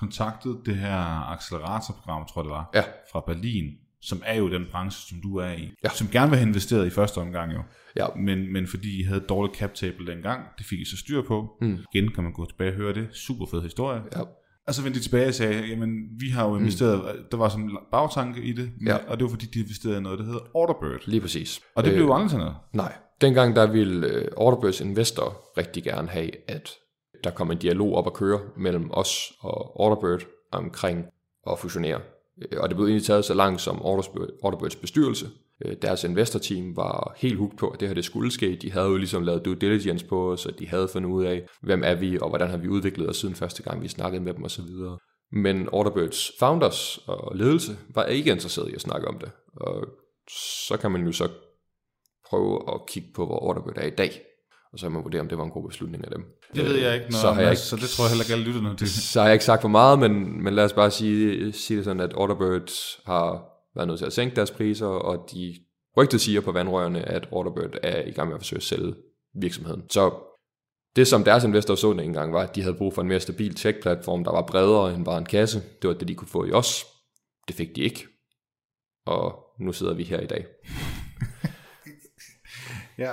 [0.00, 2.84] kontaktede det her acceleratorprogram, tror jeg det var, ja.
[3.12, 3.64] fra Berlin,
[4.02, 5.88] som er jo den branche, som du er i, ja.
[5.88, 7.62] som gerne vil have investeret i første omgang jo.
[7.96, 8.06] Ja.
[8.16, 11.56] Men, men fordi I havde dårlig cap table dengang, det fik I så styr på.
[11.60, 11.78] Mm.
[11.94, 13.08] Igen kan man gå tilbage og høre det.
[13.12, 14.02] Super fed historie.
[14.16, 14.20] Ja.
[14.66, 15.88] Og så vendte de tilbage og sagde, jamen
[16.18, 17.22] vi har jo investeret, mm.
[17.30, 18.96] der var sådan en bagtanke i det, ja.
[18.96, 21.00] og det var fordi de investerede i noget, der hedder Orderbird.
[21.06, 21.60] Lige præcis.
[21.74, 22.56] Og det øh, blev jo aldrig sådan noget.
[22.72, 26.70] Nej, dengang der ville uh, Orderbirds investor rigtig gerne have, at
[27.24, 31.04] der kom en dialog op at køre mellem os og Orderbird omkring
[31.50, 32.00] at fusionere.
[32.52, 35.30] Øh, og det blev egentlig taget så langt som Orderbirds bestyrelse.
[35.64, 38.58] Øh, deres investorteam var helt hugt på, at det her det skulle ske.
[38.62, 41.46] De havde jo ligesom lavet due diligence på os, og de havde fundet ud af,
[41.62, 44.34] hvem er vi, og hvordan har vi udviklet os siden første gang, vi snakkede med
[44.34, 44.64] dem osv.
[45.32, 49.30] Men Orderbirds founders og ledelse var ikke interesseret i at snakke om det.
[49.56, 49.86] Og
[50.66, 51.28] så kan man jo så
[52.28, 54.22] prøve at kigge på, hvor Orderbird er i dag
[54.72, 56.24] og så kan man vurdere, om det var en god beslutning af dem.
[56.54, 58.32] Det ved jeg ikke, når, så, har jeg ikke, så det tror jeg heller ikke,
[58.32, 58.90] alle lytter til.
[58.90, 61.84] Så har jeg ikke sagt for meget, men, men lad os bare sige, sige det
[61.84, 62.70] sådan, at Orderbird
[63.06, 65.54] har været nødt til at sænke deres priser, og de
[65.96, 68.94] rygtet siger på vandrørene, at Orderbird er i gang med at forsøge at sælge
[69.34, 69.90] virksomheden.
[69.90, 70.12] Så
[70.96, 73.20] det, som deres investor så den engang, var, at de havde brug for en mere
[73.20, 75.62] stabil tech-platform, der var bredere end bare en kasse.
[75.82, 76.84] Det var det, de kunne få i os.
[77.48, 78.06] Det fik de ikke.
[79.06, 80.46] Og nu sidder vi her i dag.
[82.98, 83.12] ja,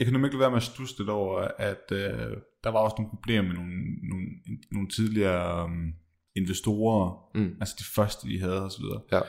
[0.00, 2.94] jeg kan nemlig ikke være med at stusse lidt over, at øh, der var også
[2.98, 3.72] nogle problemer med nogle,
[4.10, 4.26] nogle,
[4.72, 5.92] nogle tidligere um,
[6.36, 7.56] investorer, mm.
[7.60, 8.84] altså de første, de havde osv.
[9.12, 9.20] Ja.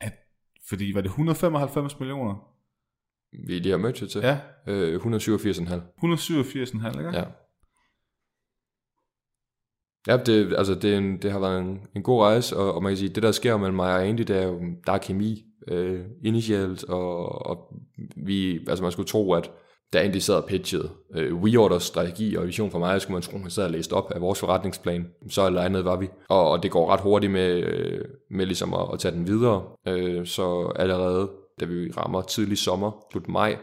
[0.00, 0.12] At,
[0.68, 2.34] fordi var det 195 millioner?
[3.46, 4.20] Vi lige har mødt til.
[4.20, 4.38] Ja.
[4.66, 5.02] Øh, 187,5.
[5.04, 7.18] 187,5, ikke?
[7.18, 7.24] Ja.
[10.06, 12.90] Ja, det, altså det, en, det har været en, en god rejse, og, og man
[12.90, 15.44] kan sige, det der sker mellem mig og Andy, det er jo, der er kemi
[15.68, 17.74] øh, initialt, og, og
[18.16, 19.50] vi, altså man skulle tro, at
[19.92, 23.34] da Andy sad og pitchede øh, WeOrders strategi og vision for mig, skulle man tro,
[23.34, 25.06] at han sad og læste op af vores forretningsplan.
[25.28, 26.08] Så alignet var vi.
[26.28, 29.62] Og, og det går ret hurtigt med, øh, med ligesom at, at tage den videre.
[29.88, 33.58] Øh, så allerede, da vi rammer tidlig sommer, slut maj,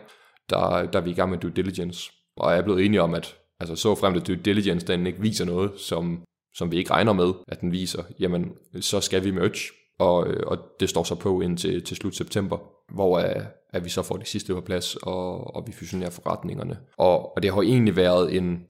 [0.49, 2.11] der, der er vi i gang med due diligence.
[2.37, 5.21] Og jeg er blevet enige om, at altså, så frem til due diligence, den ikke
[5.21, 6.23] viser noget, som,
[6.55, 9.71] som vi ikke regner med, at den viser, jamen så skal vi merge.
[9.99, 12.57] Og, øh, og det står så på indtil til slut september,
[12.91, 16.79] hvor øh, at vi så får det sidste på plads, og, og vi fusionerer forretningerne.
[16.97, 18.65] Og, og det har egentlig været en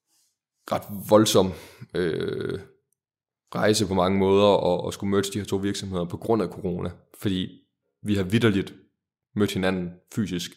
[0.72, 1.52] ret voldsom
[1.94, 2.60] øh,
[3.54, 6.48] rejse på mange måder, at, og skulle møde de her to virksomheder på grund af
[6.48, 6.90] corona.
[7.18, 7.48] Fordi
[8.02, 8.74] vi har vidderligt
[9.34, 10.50] mødt hinanden fysisk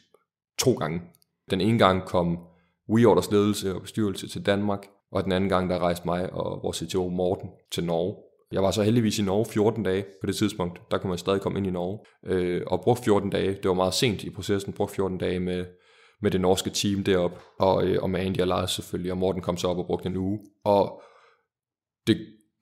[0.59, 1.01] to gange.
[1.49, 2.39] Den ene gang kom
[2.89, 6.77] WeOrders ledelse og bestyrelse til Danmark, og den anden gang der rejste mig og vores
[6.77, 8.15] CTO Morten til Norge.
[8.51, 10.81] Jeg var så heldigvis i Norge 14 dage på det tidspunkt.
[10.91, 11.99] Der kunne man stadig komme ind i Norge.
[12.25, 13.53] Øh, og brugte 14 dage.
[13.53, 14.73] Det var meget sent i processen.
[14.73, 15.65] Brugte 14 dage med,
[16.21, 19.11] med det norske team derop og, øh, og med Andy og Lars selvfølgelig.
[19.11, 20.39] Og Morten kom så op og brugte en uge.
[20.65, 21.01] Og
[22.07, 22.17] det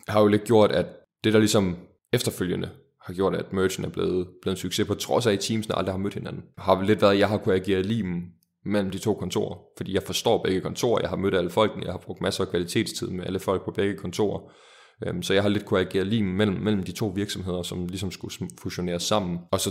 [0.07, 0.85] har jo lidt gjort, at
[1.23, 1.77] det der ligesom
[2.13, 2.69] efterfølgende
[3.01, 5.93] har gjort, at merchen er blevet, blevet en succes, på trods af, at teamsene aldrig
[5.93, 6.43] har mødt hinanden.
[6.57, 8.23] Har lidt været, at jeg har kunnet agere limen
[8.65, 11.93] mellem de to kontorer, fordi jeg forstår begge kontorer, jeg har mødt alle folkene, jeg
[11.93, 14.51] har brugt masser af kvalitetstid med alle folk på begge kontorer,
[15.05, 18.11] Øhm, så jeg har lidt kunne agere lige mellem, mellem de to virksomheder, som ligesom
[18.11, 19.39] skulle fusioneres sammen.
[19.51, 19.69] Og så,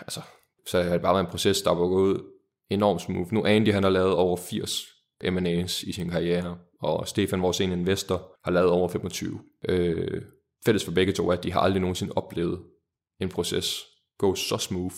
[0.00, 0.20] altså,
[0.66, 2.22] så har det bare været en proces, der var gået
[2.70, 3.32] enormt smooth.
[3.32, 4.82] Nu Andy, han har lavet over 80
[5.24, 9.40] M&A's i sin karriere, og Stefan, vores ene investor, har lavet over 25.
[9.68, 10.22] Øh,
[10.64, 12.60] fælles for begge to er, at de har aldrig nogensinde oplevet
[13.20, 13.80] en proces
[14.18, 14.94] gå så smooth,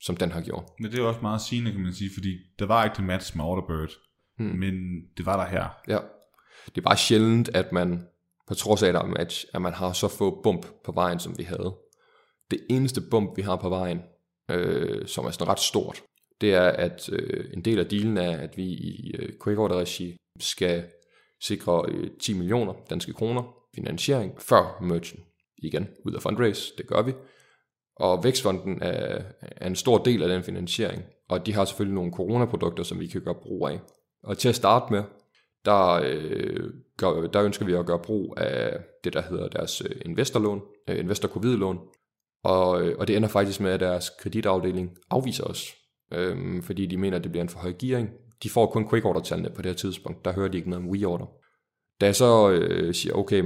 [0.00, 0.64] som den har gjort.
[0.80, 3.36] Men det er også meget sigende, kan man sige, fordi der var ikke det match
[3.36, 3.90] med Orderbird,
[4.38, 4.58] hmm.
[4.58, 4.74] men
[5.16, 5.68] det var der her.
[5.88, 5.98] Ja,
[6.66, 8.06] det er bare sjældent, at man
[8.46, 11.76] på trods af, at at man har så få bump på vejen, som vi havde.
[12.50, 14.00] Det eneste bump, vi har på vejen,
[14.50, 16.02] øh, som er sådan ret stort,
[16.40, 20.84] det er, at øh, en del af dealen er, at vi i øh, Quickorder-regi skal
[21.42, 25.20] sikre øh, 10 millioner danske kroner finansiering før merchen.
[25.58, 27.12] Igen, ud af fundraise, det gør vi.
[27.96, 32.12] Og Vækstfonden er, er en stor del af den finansiering, og de har selvfølgelig nogle
[32.12, 33.80] coronaprodukter, som vi kan gøre brug af.
[34.22, 35.02] Og til at starte med,
[35.64, 39.96] der, øh, gør, der ønsker vi at gøre brug af det, der hedder deres øh,
[40.04, 41.78] investorlån, øh, investor covid-lån,
[42.44, 45.74] og, øh, og det ender faktisk med, at deres kreditafdeling afviser os,
[46.12, 48.10] øhm, fordi de mener, at det bliver en for høj gearing.
[48.42, 50.84] De får kun quick order tallene på det her tidspunkt, der hører de ikke noget
[50.84, 51.26] om WeOrder.
[52.00, 53.42] Da jeg så øh, siger, okay,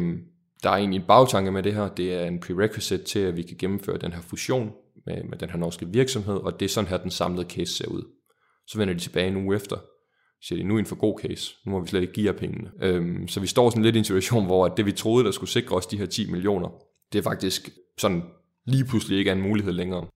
[0.63, 3.43] der er egentlig en bagtanke med det her, det er en prerequisite til, at vi
[3.43, 4.73] kan gennemføre den her fusion
[5.07, 7.89] med, med den her norske virksomhed, og det er sådan her, den samlede case ser
[7.89, 8.03] ud.
[8.67, 9.77] Så vender de tilbage en uge efter,
[10.42, 12.38] siger de, nu er en for god case, nu må vi slet ikke give jer
[12.38, 12.70] pengene.
[12.83, 15.50] Øhm, så vi står sådan lidt i en situation, hvor det vi troede, der skulle
[15.50, 16.68] sikre os de her 10 millioner,
[17.12, 18.22] det er faktisk sådan
[18.66, 20.07] lige pludselig ikke er en mulighed længere.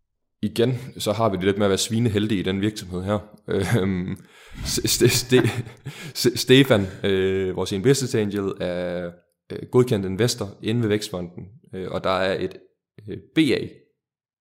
[0.42, 3.18] Igen, så har vi det lidt med at være svineheldige i den virksomhed her.
[3.48, 4.16] Øhm,
[6.14, 9.10] Stefan, øh, vores investment angel, er
[9.52, 12.56] øh, godkendt investor inde ved Vækstfonden, øh, og der er et
[13.08, 13.68] øh, BA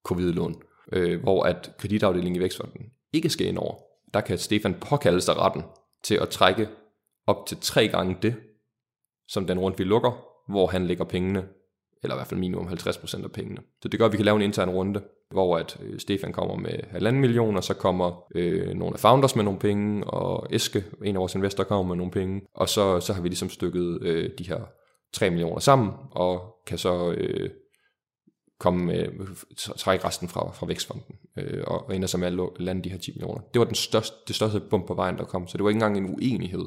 [0.05, 0.55] covid-lån,
[0.93, 2.81] øh, hvor at kreditafdelingen i Vækstfonden
[3.13, 3.92] ikke skal ind over.
[4.13, 5.63] Der kan Stefan påkalde sig retten
[6.03, 6.69] til at trække
[7.27, 8.35] op til tre gange det,
[9.27, 10.11] som den rundt vi lukker,
[10.51, 11.47] hvor han lægger pengene,
[12.03, 13.61] eller i hvert fald minimum 50% af pengene.
[13.81, 16.55] Så det gør, at vi kan lave en intern runde, hvor at øh, Stefan kommer
[16.55, 20.83] med halvanden million, og så kommer øh, nogle af founders med nogle penge, og Eske,
[21.03, 23.99] en af vores investorer, kommer med nogle penge, og så, så har vi ligesom stykket
[24.01, 24.59] øh, de her
[25.13, 27.49] 3 millioner sammen, og kan så øh,
[28.63, 29.07] komme med,
[29.77, 32.97] trække resten fra, fra Vækstfonden, øh, og, og ender så med at lande de her
[32.97, 33.41] 10 millioner.
[33.53, 35.77] Det var den største, det største bump på vejen, der kom, så det var ikke
[35.77, 36.65] engang en uenighed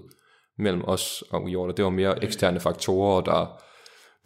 [0.59, 3.61] mellem os og WeOrder, det var mere eksterne faktorer, der,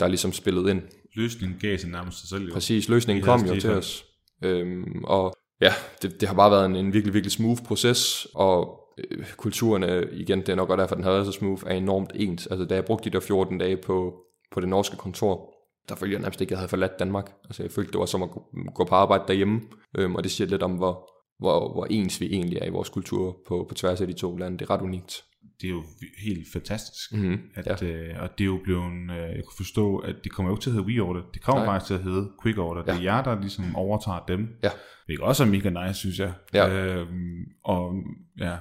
[0.00, 0.82] der ligesom spillede ind.
[1.14, 2.46] Løsningen gav sig nærmest sig selv.
[2.46, 2.52] Jo.
[2.52, 4.04] Præcis, løsningen kom jo til os.
[4.44, 8.80] Øhm, og ja, det, det har bare været en, en virkelig, virkelig smooth proces, og
[8.98, 12.12] øh, kulturerne, igen, det er nok godt derfor, den har været så smooth, er enormt
[12.14, 12.46] ens.
[12.46, 14.14] Altså, da jeg brugte de der 14 dage på,
[14.52, 15.59] på det norske kontor,
[15.90, 17.32] der følte jeg nærmest ikke, at jeg havde forladt Danmark.
[17.44, 18.30] Altså, jeg følte, det var som at
[18.74, 19.60] gå, på arbejde derhjemme,
[19.98, 22.88] øhm, og det siger lidt om, hvor, hvor, hvor ens vi egentlig er i vores
[22.88, 24.58] kultur på, på tværs af de to lande.
[24.58, 25.24] Det er ret unikt.
[25.60, 25.82] Det er jo
[26.24, 27.12] helt fantastisk.
[27.12, 27.86] Mm-hmm, at, ja.
[27.86, 30.62] øh, og det er jo blevet, øh, jeg kunne forstå, at det kommer jo ikke
[30.62, 31.22] til at hedde WeOrder.
[31.34, 31.74] Det kommer Nej.
[31.74, 32.82] faktisk til at hedde Quick Order.
[32.86, 32.92] Ja.
[32.92, 34.48] Det er jer, der ligesom overtager dem.
[34.62, 34.70] Ja.
[35.08, 36.32] Er også mega nice, synes jeg.
[36.54, 36.68] Ja.
[36.68, 37.94] Øhm, og
[38.38, 38.56] ja,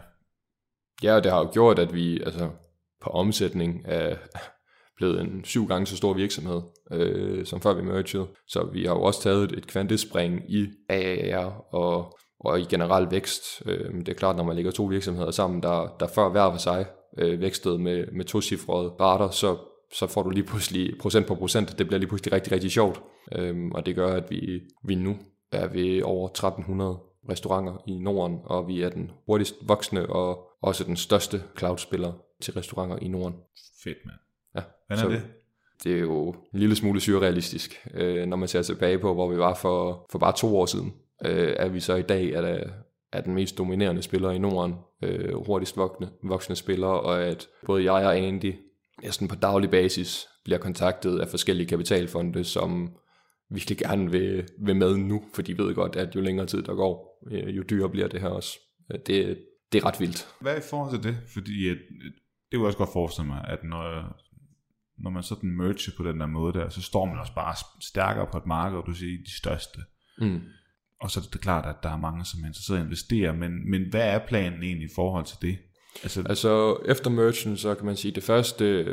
[1.04, 2.50] Ja, og det har jo gjort, at vi altså,
[3.02, 4.16] på omsætning er
[5.00, 8.28] blevet en syv gange så stor virksomhed, øh, som før vi mergede.
[8.48, 13.44] Så vi har jo også taget et kvantespring i AAR og, og i generel vækst.
[13.66, 16.58] Øh, det er klart, når man lægger to virksomheder sammen, der, der før hver for
[16.58, 16.86] sig
[17.18, 18.40] øh, vækstede med, med to
[19.00, 19.58] rater, så,
[19.94, 21.78] så får du lige pludselig procent på procent.
[21.78, 23.02] Det bliver lige pludselig rigtig, rigtig sjovt.
[23.36, 25.18] Øh, og det gør, at vi, vi nu
[25.52, 30.84] er ved over 1300 restauranter i Norden, og vi er den hurtigst voksende og også
[30.84, 33.36] den største cloud-spiller til restauranter i Norden.
[33.84, 34.29] Fedt, mand.
[34.56, 34.62] Ja.
[34.88, 35.22] Hvordan er det?
[35.84, 39.38] Det er jo en lille smule surrealistisk, øh, når man ser tilbage på, hvor vi
[39.38, 40.94] var for, for bare to år siden.
[41.26, 42.64] Øh, er vi så i dag er, der,
[43.14, 47.94] er den mest dominerende spiller i Norden, øh, hurtigst voksne, voksne spillere, og at både
[47.94, 48.54] jeg og Andy
[49.04, 52.92] næsten på daglig basis bliver kontaktet af forskellige kapitalfonde, som
[53.50, 56.76] virkelig gerne vil, vil med nu, for de ved godt, at jo længere tid der
[56.76, 58.60] går, øh, jo dyrere bliver det her også.
[58.92, 59.38] Øh, det,
[59.72, 60.28] det er ret vildt.
[60.42, 61.18] Hvad er i forhold til det?
[61.34, 61.78] Fordi at,
[62.52, 64.16] det kunne jeg også godt forestille mig, at når,
[65.04, 68.28] når man sådan merger på den der måde der, så står man også bare stærkere
[68.32, 69.80] på et marked, og du siger de største.
[70.22, 70.42] Mm.
[71.02, 73.34] Og så er det klart, at der er mange, som er interesseret i at investere,
[73.34, 75.58] men, men hvad er planen egentlig i forhold til det?
[76.04, 78.86] Altså, altså efter mergen, så kan man sige, det første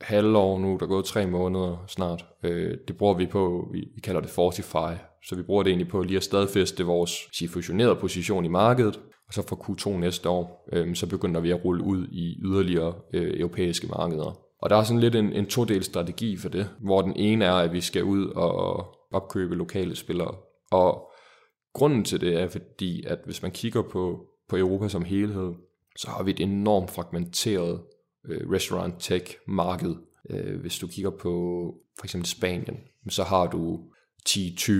[0.00, 4.00] halvår nu, der er gået tre måneder snart, øh, det bruger vi på, vi, vi
[4.00, 4.94] kalder det Fortify,
[5.26, 9.00] så vi bruger det egentlig på lige at stadfæste vores sige, fusionerede position i markedet,
[9.26, 12.94] og så fra Q2 næste år, øh, så begynder vi at rulle ud i yderligere
[13.14, 14.43] øh, europæiske markeder.
[14.64, 17.52] Og der er sådan lidt en, en todel strategi for det, hvor den ene er,
[17.52, 20.34] at vi skal ud og opkøbe lokale spillere.
[20.70, 21.10] Og
[21.72, 25.52] grunden til det er fordi, at hvis man kigger på, på Europa som helhed,
[25.96, 27.80] så har vi et enormt fragmenteret
[28.24, 29.94] øh, restaurant tech marked.
[30.30, 31.30] Øh, hvis du kigger på
[31.98, 33.80] for eksempel Spanien, så har du
[34.28, 34.72] 10-20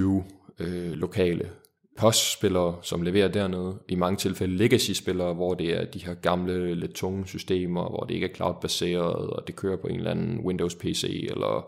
[0.58, 1.50] øh, lokale
[1.98, 3.78] postspillere, som leverer dernede.
[3.88, 8.14] I mange tilfælde legacy-spillere, hvor det er de her gamle, lidt tunge systemer, hvor det
[8.14, 11.66] ikke er cloud-baseret, og det kører på en eller anden Windows-PC, eller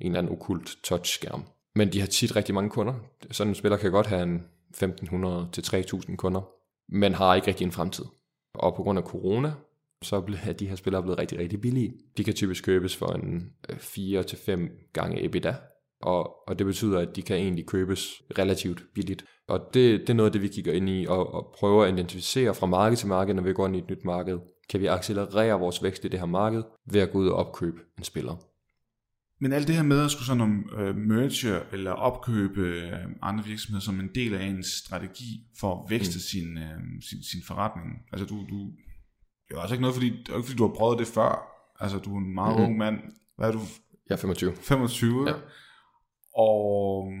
[0.00, 1.44] en eller anden okult touchskærm.
[1.74, 2.94] Men de har tit rigtig mange kunder.
[3.30, 4.42] Sådan en spiller kan godt have en
[4.76, 6.48] 1500-3000 kunder,
[6.88, 8.04] men har ikke rigtig en fremtid.
[8.54, 9.52] Og på grund af corona,
[10.02, 11.94] så er de her spillere blevet rigtig, rigtig billige.
[12.16, 15.54] De kan typisk købes for en øh, 4-5 gange EBITDA,
[16.04, 19.24] og, og det betyder, at de kan egentlig købes relativt billigt.
[19.48, 21.92] Og det, det er noget af det, vi kigger ind i og, og prøver at
[21.92, 24.38] identificere fra marked til marked, når vi går ind i et nyt marked.
[24.70, 27.78] Kan vi accelerere vores vækst i det her marked ved at gå ud og opkøbe
[27.98, 28.36] en spiller?
[29.40, 33.80] Men alt det her med at skulle sådan uh, merge eller opkøbe uh, andre virksomheder
[33.80, 35.30] som en del af ens strategi
[35.60, 36.20] for at vækste mm.
[36.20, 37.88] sin, uh, sin, sin forretning.
[38.12, 38.58] Altså du, du,
[39.48, 41.32] det er altså ikke noget, fordi, det er ikke fordi du har prøvet det før.
[41.80, 42.64] Altså du er en meget mm-hmm.
[42.64, 42.96] ung mand.
[43.36, 43.60] Hvad er du?
[44.08, 44.52] Jeg er 25.
[44.56, 45.34] 25, ja.
[46.36, 47.12] Og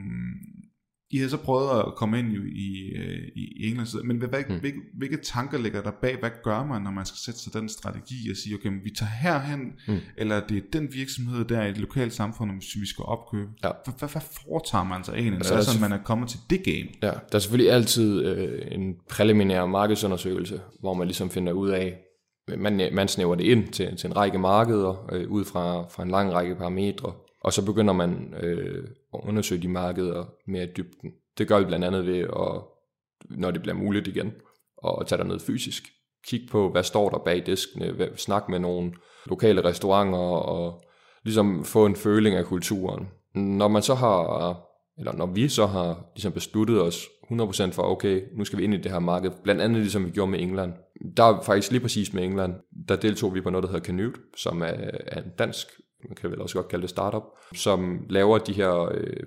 [1.14, 4.58] I har så prøvet at komme ind i, i, øh, i England, men hvad, mm.
[4.60, 6.16] hvilke, hvilke tanker ligger der bag?
[6.20, 9.10] Hvad gør man, når man skal sætte sig den strategi og sige, okay, vi tager
[9.10, 9.98] herhen, mm.
[10.16, 13.50] eller det er den virksomhed der i det lokale samfund, som vi skal opkøbe?
[13.64, 13.70] Ja.
[13.84, 16.88] Hvad, hvad, foretager man sig egentlig, så altså, man er kommet til det game?
[17.02, 21.96] Ja, der er selvfølgelig altid øh, en præliminær markedsundersøgelse, hvor man ligesom finder ud af,
[22.58, 26.10] man, man snæver det ind til, til en række markeder, øh, ud fra, fra en
[26.10, 27.12] lang række parametre,
[27.44, 31.10] og så begynder man øh, at undersøge de markeder mere i dybden.
[31.38, 32.62] Det gør vi blandt andet ved, at,
[33.38, 34.32] når det bliver muligt igen,
[34.86, 35.82] at tage ned fysisk.
[36.26, 38.92] Kig på, hvad står der bag diskene, snak med nogle
[39.26, 40.82] lokale restauranter, og
[41.24, 43.08] ligesom få en føling af kulturen.
[43.34, 44.60] Når man så har,
[44.98, 48.74] eller når vi så har ligesom besluttet os 100% for, okay, nu skal vi ind
[48.74, 50.72] i det her marked, blandt andet ligesom vi gjorde med England.
[51.16, 52.54] Der er faktisk lige præcis med England,
[52.88, 54.74] der deltog vi på noget, der hedder Canute, som er,
[55.06, 55.66] er en dansk
[56.08, 57.22] man kan vel også godt kalde det startup,
[57.54, 59.22] som laver de her øh,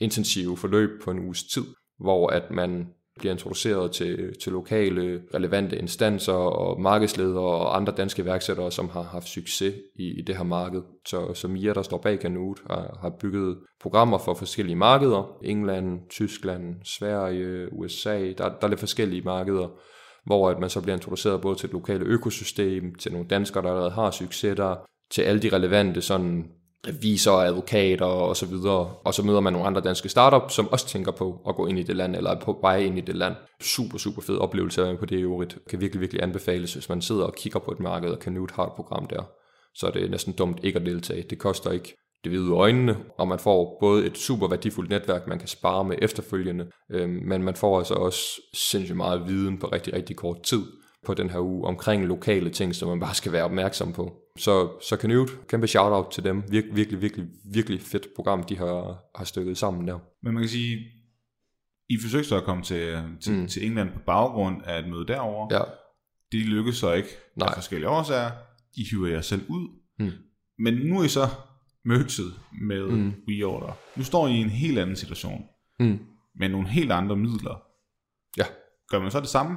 [0.00, 1.64] intensive forløb på en uges tid,
[1.98, 2.86] hvor at man
[3.20, 9.02] bliver introduceret til, til lokale relevante instanser og markedsledere og andre danske værksættere, som har
[9.02, 10.82] haft succes i, i det her marked.
[11.06, 15.38] Så, så Mia, der står bag Kanut, har, har bygget programmer for forskellige markeder.
[15.44, 19.68] England, Tyskland, Sverige, USA, der, der er lidt forskellige markeder,
[20.26, 23.68] hvor at man så bliver introduceret både til et lokale økosystem, til nogle danskere, der
[23.68, 24.76] allerede har succes der,
[25.10, 26.44] til alle de relevante sådan
[26.86, 28.94] revisorer, advokater og så videre.
[29.04, 31.78] Og så møder man nogle andre danske startups, som også tænker på at gå ind
[31.78, 33.34] i det land, eller er på vej ind i det land.
[33.60, 35.58] Super, super fed oplevelse at på det i øvrigt.
[35.70, 38.66] Kan virkelig, virkelig anbefales, hvis man sidder og kigger på et marked og kan har
[38.66, 39.22] et program der.
[39.74, 41.24] Så er det næsten dumt ikke at deltage.
[41.30, 45.38] Det koster ikke det hvide øjnene, og man får både et super værdifuldt netværk, man
[45.38, 48.22] kan spare med efterfølgende, øh, men man får altså også
[48.54, 50.62] sindssygt meget viden på rigtig, rigtig kort tid
[51.06, 54.12] på den her uge omkring lokale ting, som man bare skal være opmærksom på.
[54.38, 56.42] Så, så Canute, kæmpe shout-out til dem.
[56.50, 59.98] Vir, virkelig, virkelig, virkelig fedt program, de har, har stykket sammen der.
[60.22, 60.78] Men man kan sige,
[61.88, 63.48] I forsøgte så at komme til, til, mm.
[63.48, 65.56] til England på baggrund af et møde derovre.
[65.58, 65.62] Ja.
[66.32, 67.48] Det lykkedes så ikke Nej.
[67.48, 68.30] af forskellige årsager.
[68.76, 69.68] I hiver jer selv ud.
[69.98, 70.10] Mm.
[70.58, 71.28] Men nu er I så
[71.84, 73.12] mødset med mm.
[73.28, 73.72] WeOrder.
[73.96, 75.44] Nu står I i en helt anden situation.
[75.80, 75.98] Mm.
[76.34, 77.62] Med nogle helt andre midler.
[78.38, 78.44] Ja.
[78.90, 79.56] Gør man så det samme?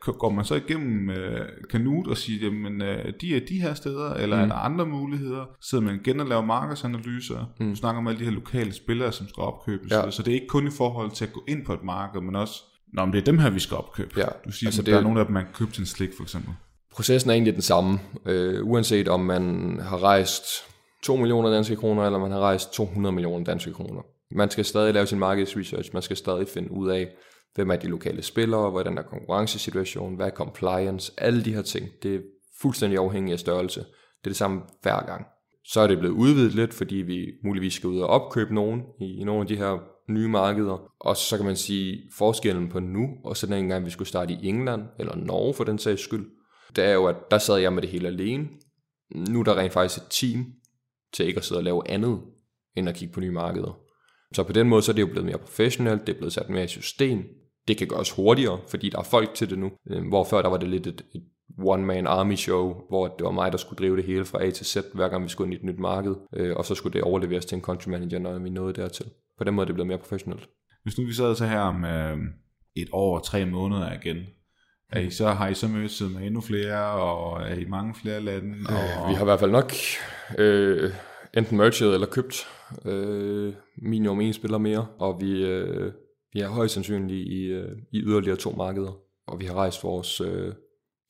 [0.00, 4.14] Går man så igennem øh, Kanut og siger, jamen øh, de er de her steder,
[4.14, 4.42] eller mm.
[4.42, 5.44] er der andre muligheder?
[5.60, 7.52] Sidder man igen og laver markedsanalyser?
[7.60, 7.68] Mm.
[7.70, 9.92] Du snakker om alle de her lokale spillere, som skal opkøbes.
[9.92, 10.10] Ja.
[10.10, 12.36] Så det er ikke kun i forhold til at gå ind på et marked, men
[12.36, 12.62] også,
[12.92, 14.10] Nå, men det er dem her, vi skal opkøbe.
[14.16, 14.26] Ja.
[14.44, 16.10] Du siger, altså, det der er nogle af dem, man kan købe til en slik,
[16.16, 16.54] for eksempel.
[16.92, 20.44] Processen er egentlig den samme, øh, uanset om man har rejst
[21.02, 24.02] 2 millioner danske kroner, eller man har rejst 200 millioner danske kroner.
[24.34, 27.08] Man skal stadig lave sin markedsresearch, man skal stadig finde ud af,
[27.54, 31.88] hvem er de lokale spillere, hvordan er konkurrencesituationen, hvad er compliance, alle de her ting,
[32.02, 32.20] det er
[32.60, 33.80] fuldstændig afhængigt af størrelse.
[33.80, 35.26] Det er det samme hver gang.
[35.64, 39.20] Så er det blevet udvidet lidt, fordi vi muligvis skal ud og opkøbe nogen i,
[39.20, 39.78] i nogle af de her
[40.10, 40.92] nye markeder.
[41.00, 44.34] Og så kan man sige, forskellen på nu, og så den gang vi skulle starte
[44.34, 46.26] i England, eller Norge for den sags skyld,
[46.76, 48.48] det er jo, at der sad jeg med det hele alene.
[49.14, 50.46] Nu er der rent faktisk et team
[51.12, 52.20] til ikke at sidde og lave andet,
[52.76, 53.78] end at kigge på nye markeder.
[54.34, 56.50] Så på den måde så er det jo blevet mere professionelt, det er blevet sat
[56.50, 57.24] mere i system,
[57.68, 59.70] det kan gøres hurtigere, fordi der er folk til det nu.
[59.90, 61.22] Øh, hvor før der var det lidt et, et
[61.58, 64.66] one-man army show, hvor det var mig, der skulle drive det hele fra A til
[64.66, 67.02] Z, hver gang vi skulle ind i et nyt marked, øh, og så skulle det
[67.02, 69.06] overleveres til en country manager, når vi nåede dertil.
[69.38, 70.48] På den måde er det blevet mere professionelt.
[70.82, 72.18] Hvis nu vi sad så her om øh,
[72.76, 74.16] et år og tre måneder igen,
[74.92, 78.20] er I så, har I så mødtes med endnu flere, og er I mange flere
[78.20, 78.54] lande?
[78.68, 79.08] Og...
[79.08, 79.72] vi har i hvert fald nok
[80.38, 80.90] øh,
[81.36, 82.46] enten merchet eller købt
[82.84, 83.52] øh,
[83.82, 85.92] minimum en spiller mere, og vi, øh,
[86.32, 90.20] vi er højst sandsynligt i, øh, i yderligere to markeder, og vi har rejst vores,
[90.20, 90.52] øh,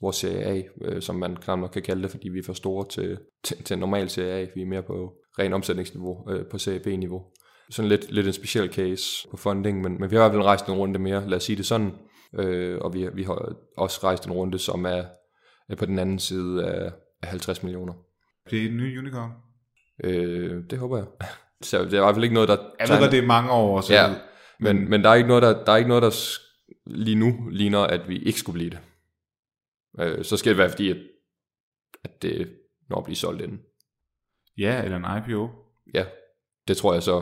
[0.03, 2.53] vores Serie A, øh, som man knap nok kan kalde det, fordi vi er for
[2.53, 4.47] store til, til, til normal Serie A.
[4.55, 7.23] Vi er mere på ren omsætningsniveau, øh, på Serie B-niveau.
[7.71, 10.43] Sådan lidt, lidt en speciel case på funding, men, men vi har i hvert fald
[10.43, 11.93] rejst en runde mere, lad os sige det sådan,
[12.39, 15.05] øh, og vi, vi har også rejst en runde, som er,
[15.69, 16.93] er på den anden side af,
[17.23, 17.93] af 50 millioner.
[18.51, 19.31] Det er en ny unicorn?
[20.05, 21.07] Øh, det håber jeg.
[21.63, 22.57] Så det er i hvert fald ikke noget, der...
[22.81, 24.15] Jeg ved godt, det er mange år, så ja.
[24.61, 26.39] Men, men der, er ikke noget, der, der er ikke noget, der
[26.87, 28.79] lige nu ligner, at vi ikke skulle blive det.
[30.01, 30.97] Øh, så skal det være fordi, at,
[32.05, 32.57] at det
[32.91, 33.61] når at blive solgt inden.
[34.59, 35.49] Ja, eller en IPO.
[35.95, 36.05] Ja,
[36.69, 37.17] det tror jeg så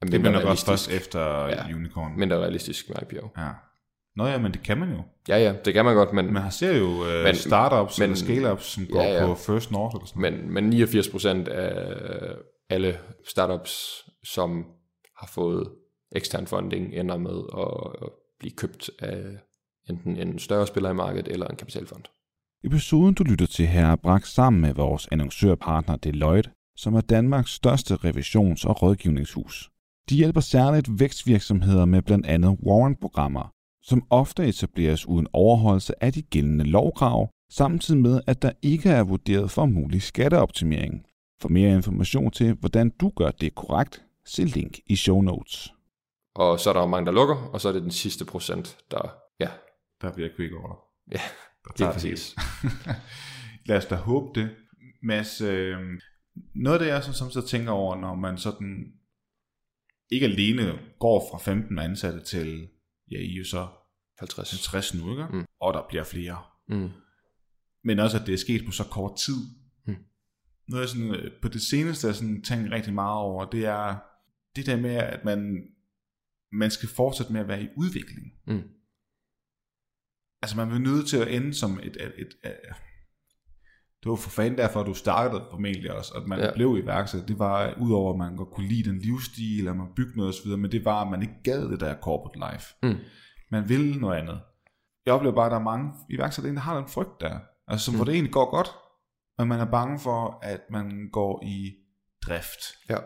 [0.00, 2.18] er Det bliver nok også først efter ja, Unicorn.
[2.18, 3.28] Mindre realistisk med IPO.
[3.36, 3.50] Ja.
[4.16, 5.02] Nå ja, men det kan man jo.
[5.28, 6.32] Ja, ja, det kan man godt, men...
[6.32, 9.26] Man ser jo uh, men, startups men, eller scale-ups, som går ja, ja.
[9.26, 12.34] på First North eller sådan men, men 89% af
[12.70, 14.64] alle startups, som
[15.16, 15.68] har fået
[16.12, 19.22] ekstern funding ender med at blive købt af
[19.88, 22.04] enten en større spiller i markedet eller en kapitalfond.
[22.64, 27.50] Episoden, du lytter til her, er bragt sammen med vores annoncørpartner Deloitte, som er Danmarks
[27.50, 29.70] største revisions- og rådgivningshus.
[30.08, 33.52] De hjælper særligt vækstvirksomheder med blandt andet warrant-programmer,
[33.82, 39.02] som ofte etableres uden overholdelse af de gældende lovkrav, samtidig med, at der ikke er
[39.02, 41.04] vurderet for mulig skatteoptimering.
[41.40, 45.74] For mere information til, hvordan du gør det korrekt, se link i show notes.
[46.38, 49.14] Og så er der mange, der lukker, og så er det den sidste procent, der,
[49.40, 49.50] ja.
[50.00, 50.84] Der bliver quick order.
[51.12, 51.20] Ja,
[51.78, 52.36] det er præcis.
[53.68, 54.56] Lad os da håbe det.
[55.02, 55.78] Mads, øh,
[56.54, 58.92] noget af det, jeg så, som så tænker over, når man sådan
[60.10, 62.68] ikke alene går fra 15 ansatte til,
[63.10, 63.66] ja, I er jo så
[64.18, 64.50] 50.
[64.50, 65.26] 50 nu, ikke?
[65.32, 65.44] Mm.
[65.60, 66.42] Og der bliver flere.
[66.68, 66.90] Mm.
[67.84, 69.36] Men også, at det er sket på så kort tid.
[69.86, 69.96] Mm.
[70.68, 73.96] Noget jeg sådan, øh, på det seneste, jeg sådan tænker rigtig meget over, det er
[74.56, 75.62] det der med, at man,
[76.52, 78.26] man skal fortsætte med at være i udvikling.
[78.46, 78.62] Mm.
[80.42, 82.60] Altså man er nødt til at ende som et, et, et, et
[84.02, 86.54] det var for fanden derfor, at du startede formentlig også, at man ja.
[86.54, 87.26] blev iværksætter.
[87.26, 90.50] Det var udover, at man godt kunne lide den livsstil, og man bygge noget osv.,
[90.50, 92.74] men det var, at man ikke gad det der corporate life.
[92.82, 92.96] Mm.
[93.50, 94.40] Man ville noget andet.
[95.06, 97.38] Jeg oplever bare, at der er mange iværksættere, der har den frygt der.
[97.68, 97.98] Altså, som mm.
[97.98, 98.68] hvor det egentlig går godt,
[99.38, 101.74] men man er bange for, at man går i
[102.26, 102.60] drift.
[102.90, 102.96] Ja.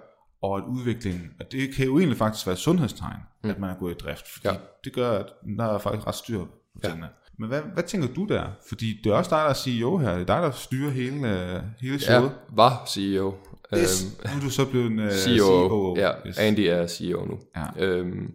[0.43, 3.51] Og at udviklingen, og det kan jo egentlig faktisk være et sundhedstegn, mm.
[3.51, 4.29] at man er gået i drift.
[4.29, 4.55] Fordi Ja.
[4.85, 5.27] det gør, at
[5.59, 6.47] der er faktisk ret styr på
[6.85, 6.89] Ja.
[6.89, 7.09] tingene.
[7.39, 8.43] Men hvad, hvad tænker du der?
[8.69, 10.13] Fordi det er også dig, der er CEO her.
[10.13, 12.33] Det er dig, der styrer hele, øh, hele Ja, showet.
[12.53, 13.35] var CEO.
[13.77, 14.05] Yes.
[14.05, 15.45] Øhm, Nu er du så blevet en uh, CEO.
[15.47, 15.97] CEO.
[15.99, 16.39] Ja, Yes.
[16.39, 17.39] Andy er CEO nu.
[17.57, 17.85] Ja.
[17.87, 18.33] Øhm,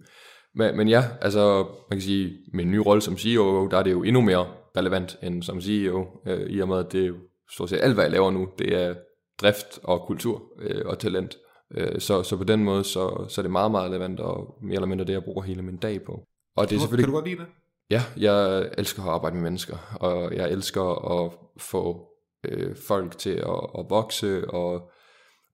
[0.55, 1.58] men, men ja, altså
[1.89, 4.47] man kan sige, med en ny rolle som CEO, der er det jo endnu mere
[4.78, 7.16] relevant end som CEO, øh, i og med at det er jo
[7.51, 8.95] stort set alt, hvad jeg laver nu, det er
[9.41, 11.36] drift og kultur øh, og talent.
[11.72, 14.76] Øh, så, så på den måde, så, så er det meget, meget relevant, og mere
[14.76, 16.24] eller mindre det, jeg bruger hele min dag på.
[16.55, 17.05] Og det er selvfølgelig...
[17.05, 17.47] Kan du godt lide det?
[17.89, 22.07] Ja, jeg elsker at arbejde med mennesker, og jeg elsker at få
[22.43, 24.91] øh, folk til at, at vokse og,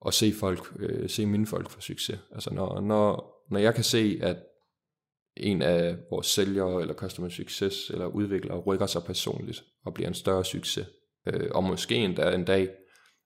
[0.01, 2.19] og se folk, øh, se mine folk få succes.
[2.31, 4.37] Altså når, når, når jeg kan se, at
[5.37, 10.13] en af vores sælgere eller customer success eller udviklere rykker sig personligt og bliver en
[10.13, 10.87] større succes,
[11.27, 12.69] øh, og måske endda en dag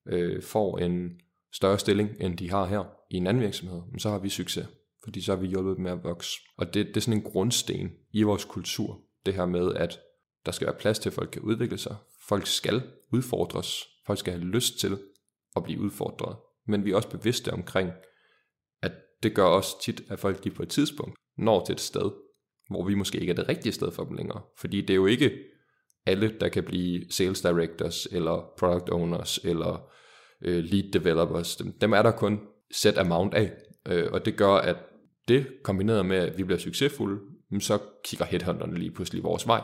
[0.07, 1.09] øh, får en
[1.57, 4.67] større stilling, end de har her i en anden virksomhed, så har vi succes,
[5.03, 6.39] fordi så har vi hjulpet dem med at vokse.
[6.57, 9.99] Og det, det er sådan en grundsten i vores kultur, det her med, at
[10.45, 11.95] der skal være plads til, at folk kan udvikle sig.
[12.27, 12.81] Folk skal
[13.13, 13.83] udfordres.
[14.05, 14.97] Folk skal have lyst til
[15.55, 16.35] at blive udfordret.
[16.67, 17.91] Men vi er også bevidste omkring,
[18.81, 18.91] at
[19.23, 22.11] det gør også tit, at folk lige på et tidspunkt når til et sted,
[22.69, 24.41] hvor vi måske ikke er det rigtige sted for dem længere.
[24.57, 25.31] Fordi det er jo ikke
[26.05, 29.89] alle, der kan blive sales directors, eller product owners, eller
[30.41, 31.55] øh, lead developers.
[31.55, 32.39] Dem, dem er der kun
[32.71, 33.51] set amount af.
[33.88, 34.75] Øh, og det gør, at
[35.27, 37.19] det kombineret med, at vi bliver succesfulde,
[37.59, 39.61] så kigger headhunterne lige pludselig vores vej.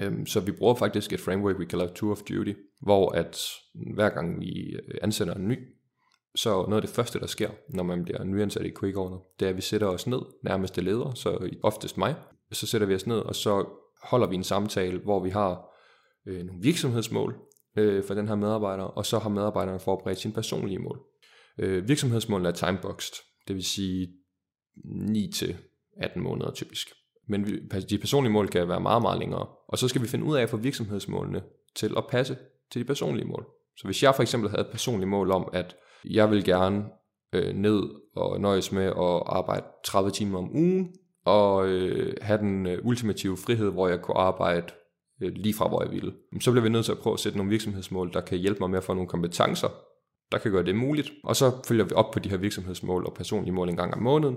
[0.00, 2.52] Øhm, så vi bruger faktisk et framework, vi kalder Tour of Duty,
[2.82, 3.38] hvor at
[3.94, 5.58] hver gang vi øh, ansætter en ny,
[6.34, 9.46] så noget af det første, der sker, når man bliver nyansat i Quick Owner, det
[9.46, 12.14] er, at vi sætter os ned, nærmeste leder, så oftest mig,
[12.52, 13.66] så sætter vi os ned, og så
[14.02, 15.70] holder vi en samtale, hvor vi har
[16.26, 17.36] øh, nogle virksomhedsmål
[17.76, 21.00] øh, for den her medarbejder, og så har medarbejderen forberedt sine personlige mål.
[21.58, 23.14] Øh, virksomhedsmålene er timeboxed,
[23.48, 24.08] det vil sige
[24.84, 25.56] 9 til
[25.96, 26.88] 18 måneder typisk.
[27.28, 27.58] Men vi,
[27.90, 29.46] de personlige mål kan være meget, meget længere.
[29.68, 31.42] Og så skal vi finde ud af at få virksomhedsmålene
[31.76, 32.36] til at passe
[32.72, 33.46] til de personlige mål.
[33.76, 36.84] Så hvis jeg for eksempel havde et personligt mål om, at jeg vil gerne
[37.32, 37.82] øh, ned
[38.16, 40.94] og nøjes med at arbejde 30 timer om ugen,
[41.24, 44.66] og øh, have den øh, ultimative frihed, hvor jeg kunne arbejde
[45.20, 46.12] øh, lige fra, hvor jeg ville.
[46.40, 48.70] Så bliver vi nødt til at prøve at sætte nogle virksomhedsmål, der kan hjælpe mig
[48.70, 49.68] med at få nogle kompetencer,
[50.32, 51.10] der kan gøre det muligt.
[51.24, 54.02] Og så følger vi op på de her virksomhedsmål og personlige mål en gang om
[54.02, 54.36] måneden,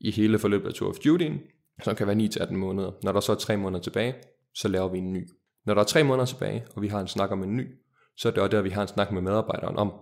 [0.00, 1.28] i hele forløbet af Tour of Duty,
[1.82, 2.90] som kan være 9-18 måneder.
[3.02, 4.14] Når der så er 3 måneder tilbage,
[4.54, 5.28] så laver vi en ny.
[5.66, 7.66] Når der er 3 måneder tilbage, og vi har en snak om en ny,
[8.16, 9.92] så er det også der, vi har en snak med medarbejderen om,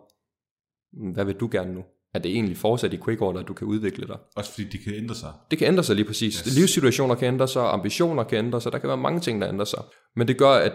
[1.12, 1.84] hvad vil du gerne nu?
[2.14, 4.16] Er det egentlig fortsat i quick order, at du kan udvikle dig?
[4.36, 5.32] Også fordi de kan ændre sig.
[5.50, 6.38] Det kan ændre sig lige præcis.
[6.38, 6.56] Yes.
[6.56, 9.64] Livssituationer kan ændre sig, ambitioner kan ændre sig, der kan være mange ting, der ændrer
[9.64, 9.82] sig.
[10.16, 10.72] Men det gør, at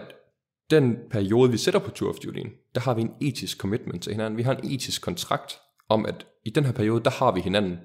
[0.70, 2.40] den periode, vi sætter på Tour of Duty,
[2.74, 4.36] der har vi en etisk commitment til hinanden.
[4.38, 5.58] Vi har en etisk kontrakt
[5.88, 7.78] om, at i den her periode, der har vi hinanden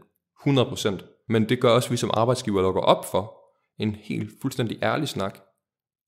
[0.48, 1.26] 100%.
[1.30, 3.42] Men det gør også, at vi som arbejdsgiver lukker op for
[3.80, 5.40] en helt fuldstændig ærlig snak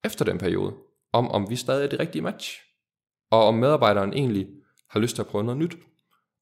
[0.04, 0.74] efter den periode,
[1.14, 2.60] om om vi stadig er det rigtige match.
[3.32, 4.48] Og om medarbejderen egentlig
[4.90, 5.78] har lyst til at prøve noget nyt.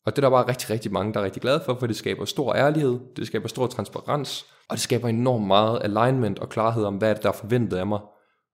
[0.06, 1.96] Og det er der bare rigtig, rigtig mange, der er rigtig glade for, for det
[1.96, 6.84] skaber stor ærlighed, det skaber stor transparens, og det skaber enormt meget alignment og klarhed
[6.84, 8.00] om, hvad er det, der er forventet af mig,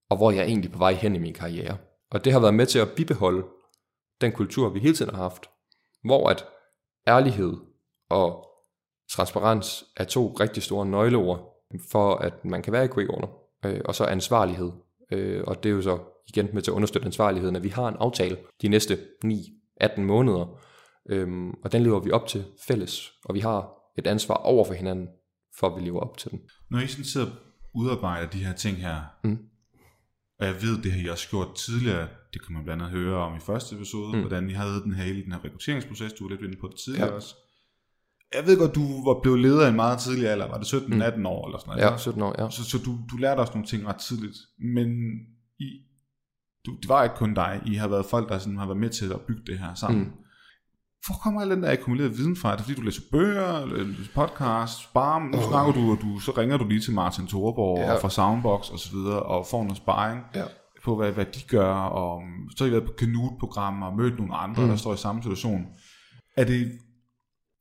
[0.09, 1.77] og hvor jeg er egentlig på vej hen i min karriere.
[2.11, 3.43] Og det har været med til at bibeholde
[4.21, 5.49] den kultur, vi hele tiden har haft,
[6.03, 6.45] hvor at
[7.07, 7.53] ærlighed
[8.09, 8.47] og
[9.11, 13.27] transparens er to rigtig store nøgleord for, at man kan være i quick order.
[13.65, 14.71] Øh, og så ansvarlighed.
[15.11, 17.87] Øh, og det er jo så igen med til at understøtte ansvarligheden, at vi har
[17.87, 20.59] en aftale de næste 9-18 måneder,
[21.09, 23.11] øhm, og den lever vi op til fælles.
[23.25, 25.07] Og vi har et ansvar over for hinanden,
[25.59, 26.39] for at vi lever op til den.
[26.69, 27.33] Når I sådan sidder og
[27.75, 29.37] udarbejder de her ting her, mm.
[30.39, 33.17] og jeg ved, det har I også gjort tidligere, det kan man blandt andet høre
[33.17, 34.21] om i første episode, mm.
[34.21, 36.75] hvordan I havde den her, hele den her rekrutteringsproces, du var lidt inde på det
[36.85, 37.15] tidligere ja.
[37.15, 37.35] også.
[38.33, 41.15] Jeg ved godt, du var blevet leder i en meget tidlig alder, var det 17-18
[41.15, 41.25] mm.
[41.25, 41.91] år eller sådan noget?
[41.91, 42.49] Ja, 17 år, ja.
[42.49, 44.37] Så, så du, du lærte også nogle ting ret tidligt,
[44.75, 44.87] men
[45.59, 45.65] I,
[46.65, 48.89] du, det var ikke kun dig, I har været folk, der sådan har været med
[48.89, 50.03] til at bygge det her sammen.
[50.03, 50.11] Mm.
[51.07, 52.51] Hvor kommer al den der akkumulerede viden fra?
[52.51, 55.43] Er det fordi, du læser bøger, læser podcast, bare nu oh.
[55.43, 57.93] snakker du, og du, så ringer du lige til Martin Thorborg ja.
[57.93, 60.43] og fra Soundbox og så videre, og får noget sparring ja.
[60.83, 62.21] på, hvad, hvad de gør, og
[62.57, 64.69] så har I været på Canute-programmer og mødt nogle andre, mm.
[64.69, 65.65] der står i samme situation.
[66.37, 66.71] Er det,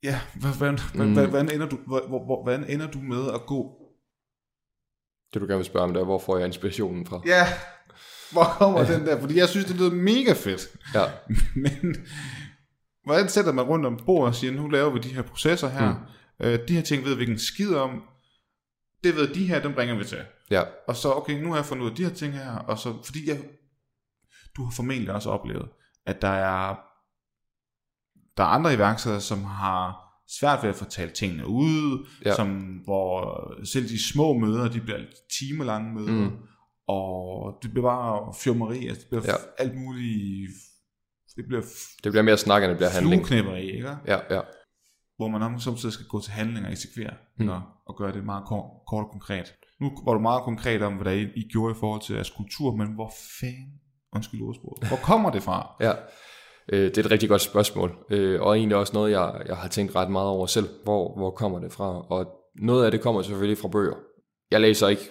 [0.03, 1.13] ja, hvordan, mm.
[1.13, 1.77] hvordan, ender du,
[2.25, 3.71] hvordan ender du med at gå?
[5.33, 7.21] Det du gerne vil spørge om, det er, hvor får jeg inspirationen fra?
[7.25, 7.47] Ja,
[8.31, 9.19] hvor kommer den der?
[9.19, 10.61] Fordi jeg synes, det lyder mega fedt.
[10.93, 11.03] Ja.
[11.63, 11.95] Men
[13.07, 15.93] hvordan sætter man rundt om bordet og siger, nu laver vi de her processer her.
[15.93, 16.45] Mm.
[16.45, 18.03] Øh, de her ting ved vi ikke en skid om.
[19.03, 20.19] Det ved de her, dem bringer vi til.
[20.51, 20.63] Ja.
[20.87, 22.51] Og så, okay, nu har jeg fundet ud af de her ting her.
[22.51, 23.39] Og så, fordi jeg,
[24.57, 25.69] du har formentlig også oplevet,
[26.05, 26.75] at der er,
[28.37, 30.07] der er andre iværksættere, som har
[30.39, 32.35] svært ved at få talt tingene ud, ja.
[32.35, 32.47] som,
[32.83, 34.99] hvor selv de små møder, de bliver
[35.39, 36.37] timelange møder, mm.
[36.87, 39.63] og det bliver bare fjumeri, altså det bliver ja.
[39.63, 40.51] alt muligt
[41.37, 41.61] det bliver,
[42.03, 43.31] det bliver mere snak, end det bliver handling.
[43.73, 43.89] ikke?
[44.07, 44.41] Ja, ja.
[45.17, 47.49] Hvor man samtidig skal gå til handling og eksekvere, mm.
[47.49, 49.53] og, og gøre det meget kort, kort og konkret.
[49.81, 52.75] Nu var du meget konkret om, hvad I, I gjorde i forhold til jeres kultur,
[52.75, 53.73] men hvor fanden,
[54.15, 55.67] undskyld ordsproget, hvor kommer det fra?
[55.87, 55.93] ja,
[56.69, 59.67] øh, det er et rigtig godt spørgsmål, øh, og egentlig også noget, jeg, jeg har
[59.67, 60.69] tænkt ret meget over selv.
[60.83, 62.01] Hvor, hvor kommer det fra?
[62.01, 63.95] Og noget af det kommer selvfølgelig fra bøger.
[64.51, 65.09] Jeg læser ikke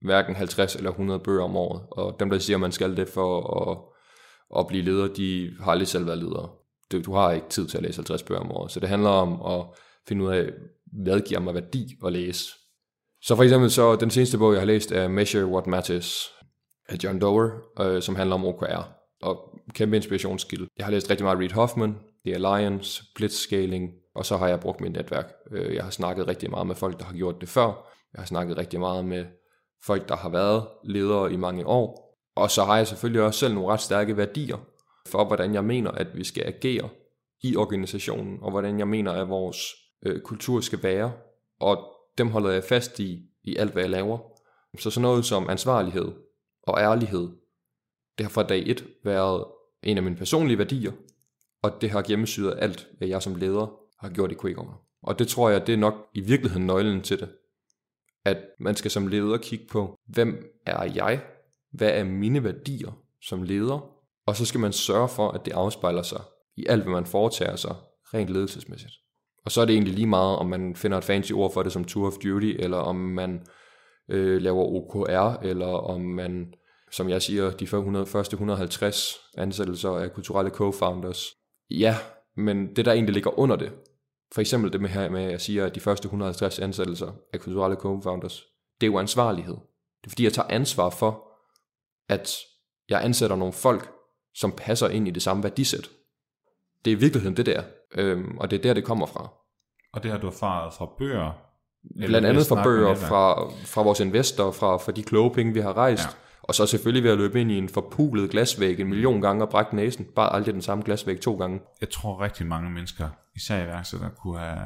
[0.00, 3.08] hverken 50 eller 100 bøger om året, og dem, der siger, at man skal det
[3.08, 3.93] for at
[4.58, 6.48] at blive leder, de har aldrig selv været ledere.
[6.92, 9.10] Du, du har ikke tid til at læse 50 bøger om året, så det handler
[9.10, 9.66] om at
[10.08, 10.50] finde ud af,
[11.04, 12.44] hvad giver mig værdi at læse.
[13.22, 16.30] Så for eksempel så den seneste bog, jeg har læst, er Measure What Matters
[16.88, 18.88] af John Doerr, øh, som handler om OKR
[19.22, 20.66] og kæmpe inspirationskilde.
[20.76, 24.80] Jeg har læst rigtig meget Reid Hoffman, The Alliance, Blitzscaling, og så har jeg brugt
[24.80, 25.32] mit netværk.
[25.50, 27.66] Øh, jeg har snakket rigtig meget med folk, der har gjort det før.
[28.14, 29.24] Jeg har snakket rigtig meget med
[29.84, 33.54] folk, der har været ledere i mange år, og så har jeg selvfølgelig også selv
[33.54, 34.56] nogle ret stærke værdier
[35.06, 36.88] for, hvordan jeg mener, at vi skal agere
[37.42, 39.58] i organisationen, og hvordan jeg mener, at vores
[40.06, 41.12] øh, kultur skal være.
[41.60, 44.18] Og dem holder jeg fast i, i alt hvad jeg laver.
[44.78, 46.12] Så sådan noget som ansvarlighed
[46.62, 47.28] og ærlighed,
[48.18, 49.44] det har fra dag et været
[49.82, 50.92] en af mine personlige værdier,
[51.62, 54.82] og det har gennemsyret alt, hvad jeg som leder har gjort i QuickOwner.
[55.02, 57.28] Og det tror jeg, det er nok i virkeligheden nøglen til det.
[58.24, 61.22] At man skal som leder kigge på, hvem er jeg
[61.74, 63.90] hvad er mine værdier som leder,
[64.26, 66.20] og så skal man sørge for, at det afspejler sig
[66.56, 67.74] i alt, hvad man foretager sig
[68.14, 68.92] rent ledelsesmæssigt.
[69.44, 71.72] Og så er det egentlig lige meget, om man finder et fancy ord for det
[71.72, 73.46] som Tour of Duty, eller om man
[74.08, 76.54] øh, laver OKR, eller om man,
[76.90, 77.66] som jeg siger, de
[78.06, 81.34] første 150 ansættelser af kulturelle co-founders.
[81.70, 81.96] Ja,
[82.36, 83.72] men det der egentlig ligger under det,
[84.34, 87.40] for eksempel det med her med, at jeg siger, at de første 150 ansættelser af
[87.40, 88.44] kulturelle co-founders,
[88.80, 89.54] det er jo ansvarlighed.
[90.00, 91.33] Det er fordi, jeg tager ansvar for,
[92.08, 92.30] at
[92.88, 93.90] jeg ansætter nogle folk,
[94.34, 95.88] som passer ind i det samme værdisæt.
[96.84, 97.62] Det er i virkeligheden det der,
[97.94, 99.32] øhm, og det er der, det kommer fra.
[99.92, 101.32] Og det har du erfaret fra bøger?
[102.06, 105.76] Blandt andet fra bøger, fra, fra vores investorer, fra, fra de kloge penge, vi har
[105.76, 106.10] rejst, ja.
[106.42, 109.48] og så selvfølgelig ved at løbe ind i en forpulet glasvæg en million gange og
[109.48, 110.06] brække næsen.
[110.16, 111.60] Bare aldrig den samme glasvæg to gange.
[111.80, 114.56] Jeg tror rigtig mange mennesker, især i værksætter, kunne have,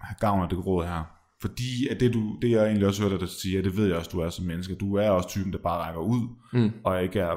[0.00, 1.17] have gavn af det råd her.
[1.40, 4.10] Fordi at det, du, det jeg egentlig også hørte dig sige, det ved jeg også,
[4.10, 6.72] du er som menneske, du er også typen, der bare rækker ud, mm.
[6.84, 7.36] og ikke er,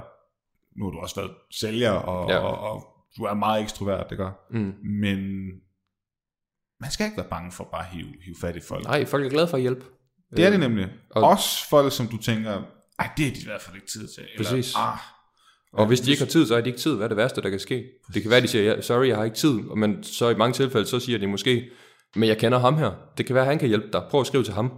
[0.80, 2.38] nu har du også været sælger, og, ja.
[2.38, 2.88] og, og
[3.18, 4.48] du er meget ekstrovert, det gør.
[4.52, 4.74] Mm.
[4.84, 5.20] Men
[6.80, 8.84] man skal ikke være bange for bare at hive, hive fat i folk.
[8.84, 9.86] Nej, folk er glade for at hjælpe.
[10.36, 10.90] Det er det nemlig.
[11.10, 12.64] Og, også folk, som du tænker,
[13.00, 14.24] ej, det er de i hvert fald ikke tid til.
[14.34, 14.76] Eller, præcis.
[14.76, 14.98] Ah,
[15.74, 16.96] og hvis de ikke har tid, så er de ikke tid.
[16.96, 17.86] Hvad er det værste, der kan ske?
[18.14, 19.54] Det kan være, at de siger, sorry, jeg har ikke tid.
[19.54, 21.70] Men så i mange tilfælde, så siger de måske,
[22.16, 22.92] men jeg kender ham her.
[23.18, 24.04] Det kan være, at han kan hjælpe dig.
[24.10, 24.72] Prøv at skrive til ham.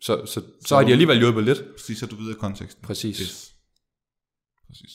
[0.00, 1.62] Så, så, så, så har de alligevel hjulpet lidt.
[1.76, 2.82] Præcis, så du videre konteksten.
[2.82, 3.18] Præcis.
[3.18, 3.54] Yes.
[4.68, 4.92] Præcis.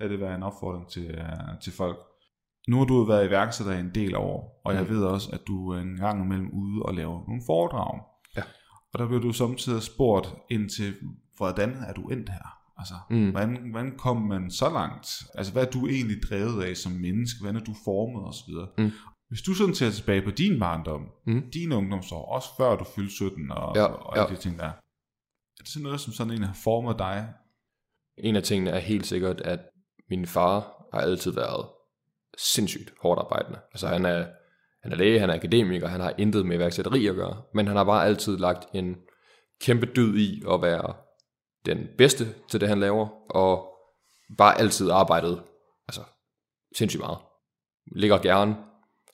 [0.00, 1.98] Lad det være en opfordring til, uh, til folk.
[2.68, 4.88] Nu har du været iværksætter i en del år, og jeg mm.
[4.88, 8.00] ved også, at du er en gang imellem ude og laver nogle foredrag.
[8.36, 8.42] Ja.
[8.92, 10.94] Og der bliver du samtidig spurgt ind til,
[11.36, 12.62] hvordan er du endt her?
[12.78, 13.30] Altså, mm.
[13.30, 15.08] hvordan, hvordan kom man så langt?
[15.34, 17.40] Altså, hvad er du egentlig drevet af som menneske?
[17.40, 18.84] Hvordan er du formet osv.?
[18.84, 18.90] Mm.
[19.32, 21.50] Hvis du sådan ser tilbage på din barndom, mm.
[21.50, 24.36] din ungdomsår, også før du fyldte 17 og, ja, og alle ja.
[24.36, 24.72] de ting der, er
[25.58, 27.28] det sådan noget, som sådan en har formet dig?
[28.18, 29.60] En af tingene er helt sikkert, at
[30.10, 31.66] min far har altid været
[32.38, 33.58] sindssygt hårdt arbejdende.
[33.72, 34.26] Altså han er,
[34.82, 37.76] han er læge, han er akademiker, han har intet med iværksætteri at gøre, men han
[37.76, 38.96] har bare altid lagt en
[39.60, 40.94] kæmpe dyd i at være
[41.66, 43.68] den bedste til det, han laver, og
[44.38, 45.42] bare altid arbejdet
[45.88, 46.02] altså,
[46.76, 47.18] sindssygt meget.
[47.96, 48.56] Ligger gerne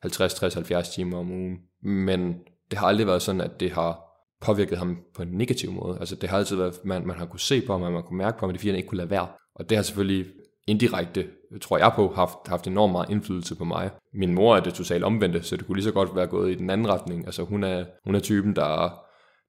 [0.03, 2.34] 50, 60, 70 timer om ugen, men
[2.70, 4.01] det har aldrig været sådan, at det har
[4.40, 5.96] påvirket ham på en negativ måde.
[6.01, 8.38] Altså det har altid været, man, man har kunne se på ham, man kunne mærke
[8.38, 9.26] på ham, det er fordi han ikke kunne lade være.
[9.55, 10.26] Og det har selvfølgelig
[10.66, 11.26] indirekte,
[11.61, 13.90] tror jeg på, haft, haft enormt meget indflydelse på mig.
[14.14, 16.55] Min mor er det totalt omvendte, så det kunne lige så godt være gået i
[16.55, 17.26] den anden retning.
[17.26, 19.01] Altså hun er, hun er typen, der,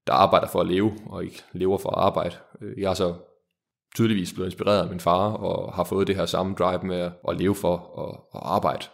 [0.08, 2.36] der arbejder for at leve, og ikke lever for at arbejde.
[2.78, 3.14] Jeg er så
[3.96, 7.38] tydeligvis blevet inspireret af min far, og har fået det her samme drive med at
[7.38, 8.86] leve for at, at arbejde.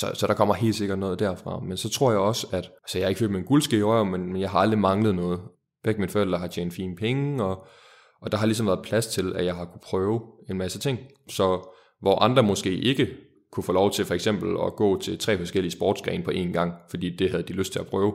[0.00, 1.60] Så, så der kommer helt sikkert noget derfra.
[1.60, 4.32] Men så tror jeg også, at altså jeg er ikke født med en guldske men,
[4.32, 5.40] men jeg har aldrig manglet noget.
[5.84, 7.66] Begge mine forældre har tjent fine penge, og,
[8.20, 10.20] og der har ligesom været plads til, at jeg har kunne prøve
[10.50, 10.98] en masse ting.
[11.28, 11.68] Så
[12.00, 13.08] hvor andre måske ikke
[13.52, 16.72] kunne få lov til for eksempel at gå til tre forskellige sportsgrene på én gang,
[16.90, 18.14] fordi det havde de lyst til at prøve,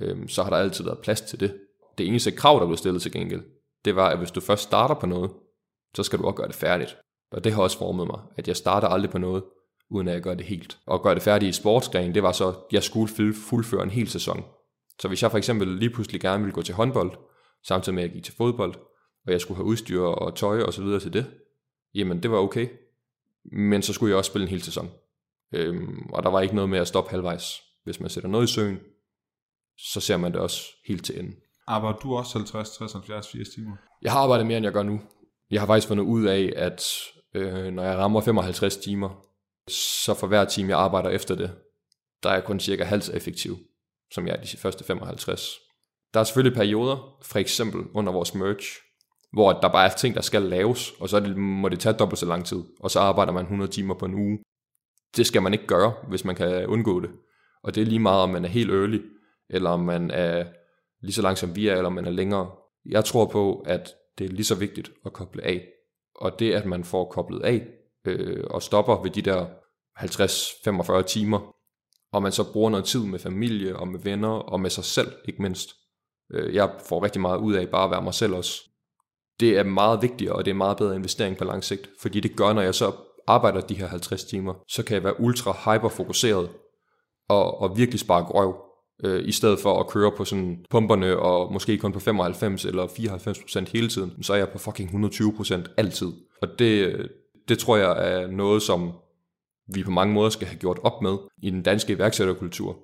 [0.00, 1.56] øhm, så har der altid været plads til det.
[1.98, 3.42] Det eneste krav, der blev stillet til gengæld,
[3.84, 5.30] det var, at hvis du først starter på noget,
[5.94, 6.96] så skal du også gøre det færdigt.
[7.32, 9.42] Og det har også formet mig, at jeg starter aldrig på noget,
[9.94, 10.78] uden at jeg gør det helt.
[10.86, 14.08] Og gøre det færdigt i sportsgren, det var så, at jeg skulle fuldføre en hel
[14.08, 14.44] sæson.
[15.00, 17.18] Så hvis jeg for eksempel lige pludselig gerne ville gå til håndbold,
[17.66, 18.74] samtidig med at jeg gik til fodbold,
[19.26, 21.26] og jeg skulle have udstyr og tøj og så videre til det,
[21.94, 22.68] jamen det var okay.
[23.52, 24.90] Men så skulle jeg også spille en hel sæson.
[25.52, 27.62] Øhm, og der var ikke noget med at stoppe halvvejs.
[27.84, 28.78] Hvis man sætter noget i søen,
[29.78, 31.34] så ser man det også helt til enden.
[31.66, 33.76] Arbejder du også 50, 60, 70, 80 timer?
[34.02, 35.00] Jeg har arbejdet mere, end jeg gør nu.
[35.50, 36.92] Jeg har faktisk fundet ud af, at
[37.34, 39.24] øh, når jeg rammer 55 timer,
[39.68, 41.50] så for hver time, jeg arbejder efter det,
[42.22, 43.56] der er jeg kun cirka halvt effektiv,
[44.12, 45.50] som jeg er de første 55.
[46.14, 48.66] Der er selvfølgelig perioder, for eksempel under vores merch,
[49.32, 52.18] hvor der bare er ting, der skal laves, og så det, må det tage dobbelt
[52.18, 54.38] så lang tid, og så arbejder man 100 timer på en uge.
[55.16, 57.10] Det skal man ikke gøre, hvis man kan undgå det.
[57.62, 59.00] Og det er lige meget, om man er helt early,
[59.50, 60.46] eller om man er
[61.02, 62.50] lige så lang som vi er, eller om man er længere.
[62.86, 65.66] Jeg tror på, at det er lige så vigtigt at koble af.
[66.14, 67.66] Og det, at man får koblet af,
[68.04, 69.46] øh, og stopper ved de der
[69.98, 71.54] 50-45 timer,
[72.12, 75.12] og man så bruger noget tid med familie og med venner og med sig selv,
[75.24, 75.70] ikke mindst.
[76.32, 78.62] Øh, jeg får rigtig meget ud af bare at være mig selv også.
[79.40, 82.36] Det er meget vigtigere, og det er meget bedre investering på lang sigt, fordi det
[82.36, 82.92] gør, når jeg så
[83.26, 86.50] arbejder de her 50 timer, så kan jeg være ultra hyperfokuseret
[87.28, 88.56] og, og virkelig sparke røv,
[89.04, 92.86] øh, i stedet for at køre på sådan pumperne og måske kun på 95 eller
[92.86, 96.12] 94% hele tiden, så er jeg på fucking 120% altid.
[96.42, 96.96] Og det,
[97.48, 98.92] det tror jeg er noget, som
[99.68, 102.78] vi på mange måder skal have gjort op med i den danske iværksætterkultur.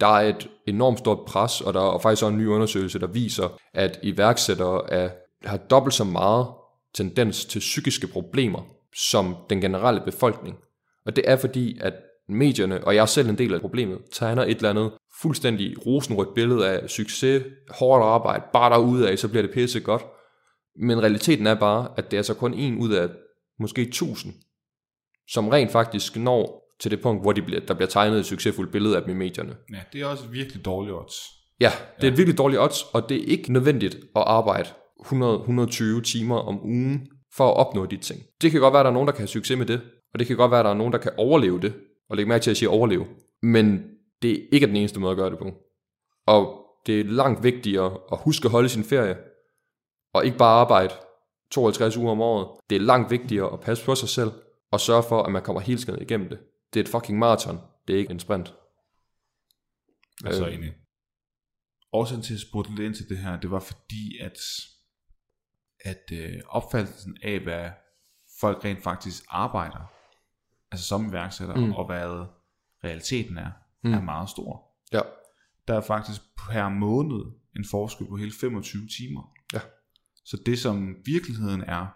[0.00, 3.06] Der er et enormt stort pres, og der er faktisk også en ny undersøgelse, der
[3.06, 5.10] viser, at iværksættere er,
[5.44, 6.46] har dobbelt så meget
[6.94, 8.60] tendens til psykiske problemer
[8.94, 10.56] som den generelle befolkning.
[11.06, 11.94] Og det er fordi, at
[12.28, 16.34] medierne, og jeg er selv en del af problemet, tegner et eller andet fuldstændig rosenrødt
[16.34, 20.02] billede af succes, hårdt arbejde, bare derude af, så bliver det pisse godt.
[20.76, 23.08] Men realiteten er bare, at det er så kun en ud af
[23.58, 24.34] måske 1000,
[25.28, 28.72] som rent faktisk når til det punkt, hvor de bliver, der bliver tegnet et succesfuldt
[28.72, 29.56] billede af dem i medierne.
[29.72, 31.14] Ja, det er også et virkelig dårligt odds.
[31.60, 34.68] Ja, det er et virkelig dårligt odds, og det er ikke nødvendigt at arbejde
[35.00, 38.20] 100-120 timer om ugen for at opnå de ting.
[38.42, 39.80] Det kan godt være, at der er nogen, der kan have succes med det,
[40.12, 41.74] og det kan godt være, at der er nogen, der kan overleve det,
[42.10, 43.06] og lægge mærke til at sige overleve.
[43.42, 43.82] Men
[44.22, 45.50] det er ikke den eneste måde at gøre det på.
[46.26, 49.16] Og det er langt vigtigere at huske at holde sin ferie,
[50.14, 50.94] og ikke bare arbejde
[51.50, 52.60] 52 uger om året.
[52.70, 54.32] Det er langt vigtigere at passe på sig selv,
[54.70, 56.38] og sørge for, at man kommer helt skadet igennem det.
[56.74, 58.54] Det er et fucking maraton, det er ikke en sprint.
[60.22, 60.54] Jeg er så øh.
[60.54, 60.74] enig.
[61.92, 64.38] Årsagen til at spurgte lidt ind til det her, det var fordi, at,
[65.84, 67.70] at øh, opfattelsen af, hvad
[68.40, 69.92] folk rent faktisk arbejder,
[70.70, 71.72] altså som iværksætter, mm.
[71.72, 72.26] og hvad
[72.84, 73.50] realiteten er,
[73.84, 73.92] mm.
[73.92, 74.68] er meget stor.
[74.92, 75.00] Ja.
[75.68, 76.20] Der er faktisk
[76.50, 79.32] per måned en forskel på hele 25 timer.
[79.52, 79.60] Ja.
[80.30, 81.86] Så det som virkeligheden er,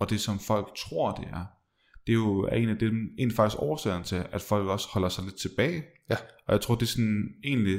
[0.00, 1.44] og det som folk tror det er,
[2.06, 5.24] det er jo en af dem, en faktisk årsagerne til, at folk også holder sig
[5.24, 5.82] lidt tilbage.
[6.10, 6.16] Ja.
[6.46, 7.78] Og jeg tror, det er sådan egentlig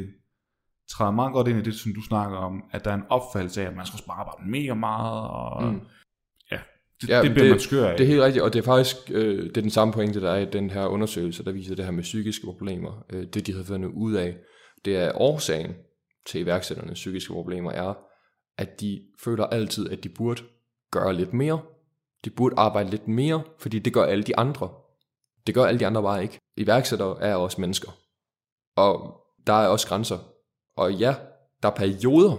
[0.90, 3.62] træder meget godt ind i det, som du snakker om, at der er en opfattelse
[3.62, 5.80] af, at man skal bare arbejde mega meget, og mm.
[6.52, 6.60] ja,
[7.02, 7.98] det, ja, det bliver det, man skør af.
[7.98, 10.32] Det er helt rigtigt, og det er faktisk øh, det er den samme pointe, der
[10.32, 13.06] er i den her undersøgelse, der viser det her med psykiske problemer.
[13.10, 14.38] Øh, det, de har fundet ud af,
[14.86, 15.74] det er årsagen
[16.26, 17.94] til iværksætternes psykiske problemer er,
[18.58, 20.44] at de føler altid, at de burde
[20.92, 21.62] gøre lidt mere.
[22.26, 24.70] De burde arbejde lidt mere, fordi det gør alle de andre.
[25.48, 26.40] Det gør alle de andre bare ikke.
[26.58, 27.92] Iværksættere er også mennesker.
[28.76, 30.20] Og der er også grænser.
[30.76, 31.16] Og ja,
[31.64, 32.38] der er perioder,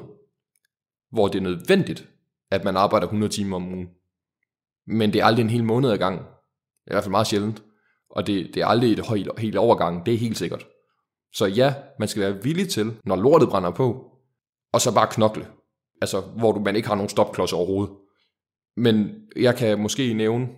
[1.10, 2.08] hvor det er nødvendigt,
[2.50, 3.88] at man arbejder 100 timer om ugen.
[4.86, 6.18] Men det er aldrig en hel måned ad gang.
[6.18, 6.26] Det
[6.86, 7.62] er i hvert fald meget sjældent.
[8.10, 10.66] Og det, det er aldrig et helt, helt overgang, det er helt sikkert.
[11.32, 14.10] Så ja, man skal være villig til, når lortet brænder på,
[14.72, 15.46] og så bare knokle.
[16.04, 17.94] Altså, hvor du, man ikke har nogen stopklods overhovedet.
[18.76, 20.48] Men jeg kan måske nævne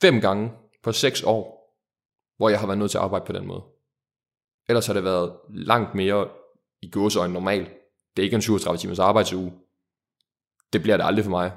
[0.00, 0.50] fem gange
[0.82, 1.44] på seks år,
[2.36, 3.62] hvor jeg har været nødt til at arbejde på den måde.
[4.68, 6.28] Ellers har det været langt mere
[6.82, 7.68] i gåsøjne normalt.
[8.16, 9.52] Det er ikke en 37 timers arbejdsuge.
[10.72, 11.52] Det bliver det aldrig for mig.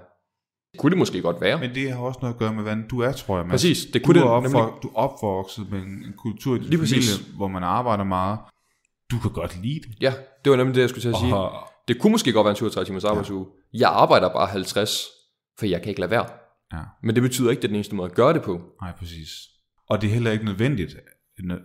[0.71, 1.59] Det kunne det måske godt være.
[1.59, 3.45] Men det har også noget at gøre med, hvordan du er, tror jeg.
[3.45, 3.53] Mads.
[3.53, 4.84] Præcis, det kunne du, er opfor, nemlig...
[4.84, 7.17] du er opvokset med en kultur i din familie, præcis.
[7.17, 8.39] hvor man arbejder meget.
[9.11, 10.01] Du kan godt lide det.
[10.01, 10.13] Ja,
[10.43, 11.36] det var nemlig det, jeg skulle til at sige.
[11.36, 11.69] Og...
[11.88, 13.46] Det kunne måske godt være en 37 timers arbejdsuge.
[13.74, 13.80] Ja.
[13.80, 15.04] Jeg arbejder bare 50,
[15.60, 16.28] for jeg kan ikke lade være.
[16.74, 16.82] Ja.
[17.04, 18.62] Men det betyder ikke, at det er den eneste måde at gøre det på.
[18.82, 19.30] Nej, præcis.
[19.90, 20.96] Og det er heller ikke nødvendigt.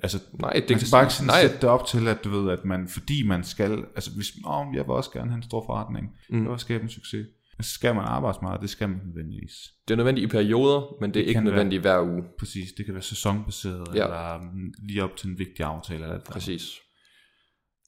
[0.02, 1.40] Altså, nej, det man skal bare ikke sådan nej.
[1.40, 4.66] sætte det op til, at du ved, at man, fordi man skal, altså hvis, åh,
[4.74, 6.36] jeg vil også gerne have en stor forretning, mm.
[6.36, 7.26] jeg vil også skabe en succes,
[7.60, 9.52] så skal man arbejde meget, det skal man nødvendigvis.
[9.88, 12.22] Det er nødvendigt i perioder, men det, det er ikke nødvendigt være, hver uge.
[12.38, 14.04] Præcis, det kan være sæsonbaseret, ja.
[14.04, 16.04] eller mm, lige op til en vigtig aftale.
[16.04, 16.62] Eller præcis.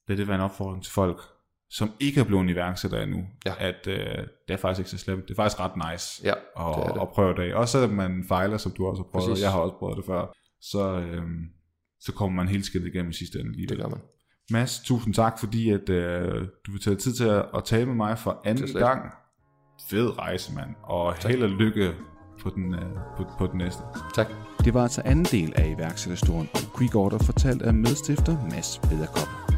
[0.09, 1.21] Det det være en opfordring til folk,
[1.73, 3.53] som ikke er blevet iværksætter endnu, ja.
[3.59, 3.97] at øh,
[4.49, 5.23] det er faktisk ikke så slemt.
[5.23, 7.01] Det er faktisk ret nice ja, at, det det.
[7.01, 7.55] at prøve det.
[7.55, 9.43] Også selvom man fejler, som du også har prøvet, Præcis.
[9.43, 11.23] jeg har også prøvet det før, så, øh,
[12.01, 13.53] så kommer man helt skidt igennem i sidste ende.
[13.53, 14.01] Lige det gør man.
[14.51, 17.95] Mads, tusind tak, fordi at, øh, du vil tage tid til at, at tale med
[17.95, 19.03] mig for anden gang.
[19.91, 20.71] Fed rejse, mand.
[20.83, 21.31] Og tak.
[21.31, 21.95] held og lykke
[22.41, 23.83] på den, øh, på, på den næste.
[24.15, 24.27] Tak.
[24.65, 29.52] Det var altså anden del af iværksætterhistorien om Quick Order, fortalt af medstifter Mads Bederkop.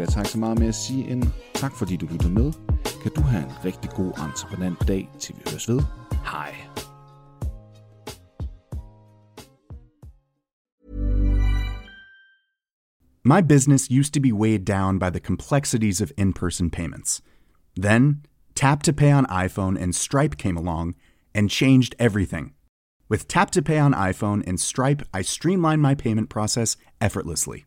[0.00, 2.52] Eller tak så meget med at sige en tak, fordi du lyttede med.
[3.02, 5.80] Kan du have en rigtig god entreprenant dag, til vi høres ved.
[6.24, 6.54] Hej.
[13.24, 17.22] My business used to be weighed down by the complexities of in person payments.
[17.80, 18.22] Then,
[18.54, 20.94] Tap to Pay on iPhone and Stripe came along
[21.34, 22.52] and changed everything.
[23.10, 27.66] With Tap to Pay on iPhone and Stripe, I streamlined my payment process effortlessly.